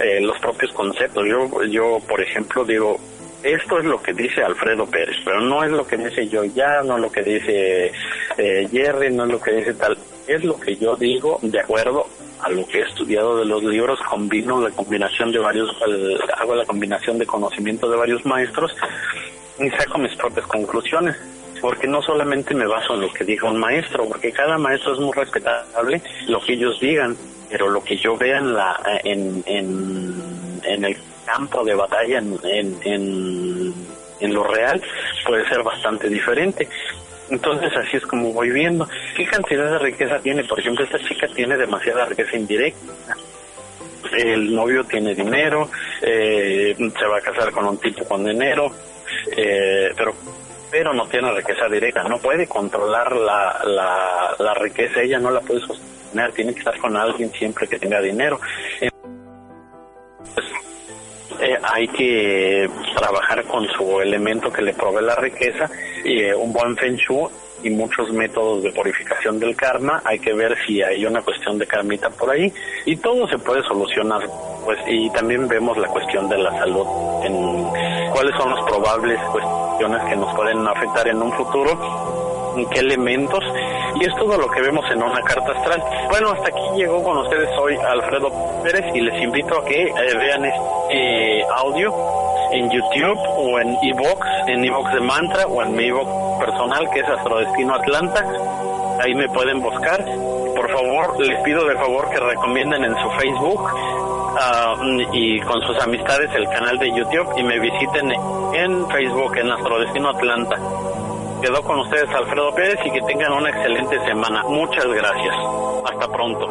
eh, 0.00 0.20
los 0.20 0.38
propios 0.38 0.72
conceptos. 0.72 1.24
Yo, 1.26 1.64
yo, 1.64 1.98
por 2.06 2.20
ejemplo, 2.20 2.64
digo, 2.64 2.98
esto 3.42 3.78
es 3.78 3.84
lo 3.84 4.02
que 4.02 4.12
dice 4.12 4.42
Alfredo 4.42 4.86
Pérez, 4.86 5.16
pero 5.24 5.40
no 5.40 5.62
es 5.62 5.70
lo 5.70 5.86
que 5.86 5.96
dice 5.96 6.28
yo 6.28 6.44
ya, 6.44 6.82
no 6.82 6.96
es 6.96 7.02
lo 7.02 7.12
que 7.12 7.22
dice 7.22 7.92
eh, 8.36 8.68
Jerry, 8.70 9.12
no 9.12 9.24
es 9.24 9.30
lo 9.30 9.40
que 9.40 9.52
dice 9.52 9.74
tal, 9.74 9.96
es 10.26 10.42
lo 10.44 10.58
que 10.58 10.76
yo 10.76 10.96
digo 10.96 11.38
de 11.42 11.60
acuerdo 11.60 12.06
lo 12.50 12.66
que 12.66 12.78
he 12.78 12.82
estudiado 12.82 13.38
de 13.38 13.44
los 13.44 13.62
libros, 13.62 13.98
combino 14.08 14.60
la 14.60 14.70
combinación 14.70 15.32
de 15.32 15.38
varios, 15.38 15.70
hago 16.36 16.54
la 16.54 16.64
combinación 16.64 17.18
de 17.18 17.26
conocimiento 17.26 17.88
de 17.90 17.96
varios 17.96 18.24
maestros 18.24 18.74
y 19.58 19.68
saco 19.70 19.98
mis 19.98 20.14
propias 20.16 20.46
conclusiones. 20.46 21.16
Porque 21.60 21.88
no 21.88 22.00
solamente 22.00 22.54
me 22.54 22.68
baso 22.68 22.94
en 22.94 23.00
lo 23.00 23.12
que 23.12 23.24
diga 23.24 23.50
un 23.50 23.58
maestro, 23.58 24.06
porque 24.06 24.30
cada 24.30 24.58
maestro 24.58 24.92
es 24.92 25.00
muy 25.00 25.12
respetable 25.12 26.00
lo 26.28 26.40
que 26.40 26.52
ellos 26.52 26.78
digan, 26.78 27.16
pero 27.50 27.68
lo 27.68 27.82
que 27.82 27.96
yo 27.96 28.16
vea 28.16 28.38
en, 28.38 28.54
la, 28.54 28.80
en, 29.02 29.42
en 29.46 30.84
el 30.84 30.96
campo 31.24 31.64
de 31.64 31.74
batalla, 31.74 32.18
en, 32.18 32.38
en, 32.84 33.74
en 34.20 34.34
lo 34.34 34.44
real, 34.44 34.80
puede 35.26 35.48
ser 35.48 35.62
bastante 35.62 36.08
diferente. 36.08 36.68
Entonces 37.30 37.72
así 37.76 37.96
es 37.96 38.06
como 38.06 38.32
voy 38.32 38.50
viendo. 38.50 38.88
¿Qué 39.16 39.26
cantidad 39.26 39.70
de 39.72 39.78
riqueza 39.78 40.18
tiene? 40.20 40.44
Por 40.44 40.58
ejemplo, 40.60 40.84
esta 40.84 40.98
chica 40.98 41.26
tiene 41.28 41.56
demasiada 41.56 42.06
riqueza 42.06 42.36
indirecta. 42.36 43.16
El 44.16 44.54
novio 44.54 44.84
tiene 44.84 45.14
dinero, 45.14 45.68
eh, 46.00 46.74
se 46.76 47.06
va 47.06 47.18
a 47.18 47.20
casar 47.20 47.50
con 47.52 47.66
un 47.66 47.78
tipo 47.78 48.04
con 48.04 48.24
dinero, 48.24 48.70
eh, 49.36 49.90
pero 49.96 50.14
pero 50.70 50.92
no 50.92 51.06
tiene 51.06 51.32
riqueza 51.32 51.66
directa, 51.68 52.02
no 52.04 52.18
puede 52.18 52.46
controlar 52.46 53.14
la, 53.16 53.60
la, 53.64 54.36
la 54.38 54.54
riqueza, 54.54 55.00
ella 55.00 55.18
no 55.18 55.30
la 55.30 55.40
puede 55.40 55.60
sostener, 55.60 56.32
tiene 56.32 56.52
que 56.52 56.58
estar 56.58 56.78
con 56.78 56.96
alguien 56.96 57.30
siempre 57.32 57.66
que 57.66 57.78
tenga 57.78 58.00
dinero. 58.00 58.40
Hay 61.62 61.88
que 61.88 62.68
trabajar 62.96 63.44
con 63.44 63.66
su 63.68 64.00
elemento 64.00 64.52
que 64.52 64.62
le 64.62 64.74
provee 64.74 65.04
la 65.04 65.14
riqueza 65.16 65.70
eh, 66.04 66.34
un 66.34 66.52
buen 66.52 66.76
feng 66.76 66.96
shui 66.96 67.28
y 67.62 67.70
muchos 67.70 68.10
métodos 68.12 68.62
de 68.62 68.72
purificación 68.72 69.38
del 69.38 69.56
karma. 69.56 70.00
Hay 70.04 70.18
que 70.18 70.32
ver 70.32 70.56
si 70.66 70.82
hay 70.82 71.04
una 71.04 71.22
cuestión 71.22 71.58
de 71.58 71.66
karmita 71.66 72.10
por 72.10 72.30
ahí 72.30 72.52
y 72.86 72.96
todo 72.96 73.28
se 73.28 73.38
puede 73.38 73.62
solucionar. 73.64 74.22
Pues 74.64 74.78
y 74.86 75.10
también 75.10 75.48
vemos 75.48 75.76
la 75.78 75.88
cuestión 75.88 76.28
de 76.28 76.38
la 76.38 76.50
salud, 76.58 76.86
en 77.24 77.64
cuáles 78.12 78.36
son 78.36 78.54
las 78.54 78.64
probables 78.64 79.18
cuestiones 79.32 80.02
que 80.08 80.16
nos 80.16 80.34
pueden 80.34 80.66
afectar 80.66 81.08
en 81.08 81.22
un 81.22 81.32
futuro, 81.32 82.27
qué 82.66 82.80
elementos 82.80 83.44
y 84.00 84.04
es 84.04 84.14
todo 84.16 84.36
lo 84.36 84.48
que 84.50 84.60
vemos 84.60 84.84
en 84.90 85.02
una 85.02 85.20
carta 85.22 85.52
astral. 85.52 85.82
Bueno, 86.10 86.30
hasta 86.30 86.48
aquí 86.48 86.76
llegó 86.76 87.02
con 87.02 87.18
ustedes 87.18 87.48
hoy 87.58 87.76
Alfredo 87.76 88.30
Pérez 88.62 88.84
y 88.94 89.00
les 89.00 89.22
invito 89.22 89.58
a 89.58 89.64
que 89.64 89.82
eh, 89.82 89.94
vean 90.16 90.44
este 90.44 91.44
audio 91.56 91.94
en 92.50 92.70
YouTube 92.70 93.18
o 93.36 93.58
en 93.58 93.76
Evox, 93.82 94.26
en 94.46 94.64
Evox 94.64 94.92
de 94.94 95.00
Mantra 95.00 95.46
o 95.46 95.62
en 95.62 95.74
mi 95.74 95.84
Evox 95.84 96.44
personal 96.44 96.88
que 96.90 97.00
es 97.00 97.08
Astrodestino 97.08 97.74
Atlanta. 97.74 98.24
Ahí 99.00 99.14
me 99.14 99.28
pueden 99.28 99.60
buscar. 99.60 100.04
Por 100.56 100.70
favor, 100.72 101.20
les 101.20 101.40
pido 101.42 101.64
de 101.66 101.74
favor 101.76 102.10
que 102.10 102.18
recomienden 102.18 102.84
en 102.84 102.94
su 102.96 103.10
Facebook 103.10 103.70
ah, 104.40 104.74
y 105.12 105.40
con 105.40 105.60
sus 105.62 105.78
amistades 105.80 106.30
el 106.34 106.48
canal 106.48 106.78
de 106.78 106.90
YouTube 106.90 107.28
y 107.36 107.42
me 107.42 107.58
visiten 107.60 108.12
en 108.54 108.88
Facebook 108.88 109.36
en 109.36 109.50
Astrodestino 109.52 110.10
Atlanta. 110.10 110.56
Quedó 111.40 111.62
con 111.62 111.78
ustedes 111.80 112.08
Alfredo 112.10 112.54
Pérez 112.54 112.78
y 112.84 112.90
que 112.90 113.00
tengan 113.02 113.32
una 113.32 113.50
excelente 113.50 113.98
semana. 114.04 114.42
Muchas 114.44 114.86
gracias. 114.86 115.34
Hasta 115.84 116.08
pronto. 116.08 116.46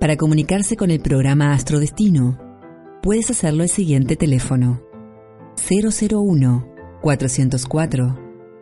Para 0.00 0.16
comunicarse 0.16 0.76
con 0.76 0.90
el 0.90 1.00
programa 1.00 1.52
Astrodestino, 1.52 2.38
puedes 3.02 3.30
hacerlo 3.30 3.64
al 3.64 3.68
siguiente 3.68 4.16
teléfono 4.16 4.80
001 5.68 6.66
404 7.02 8.18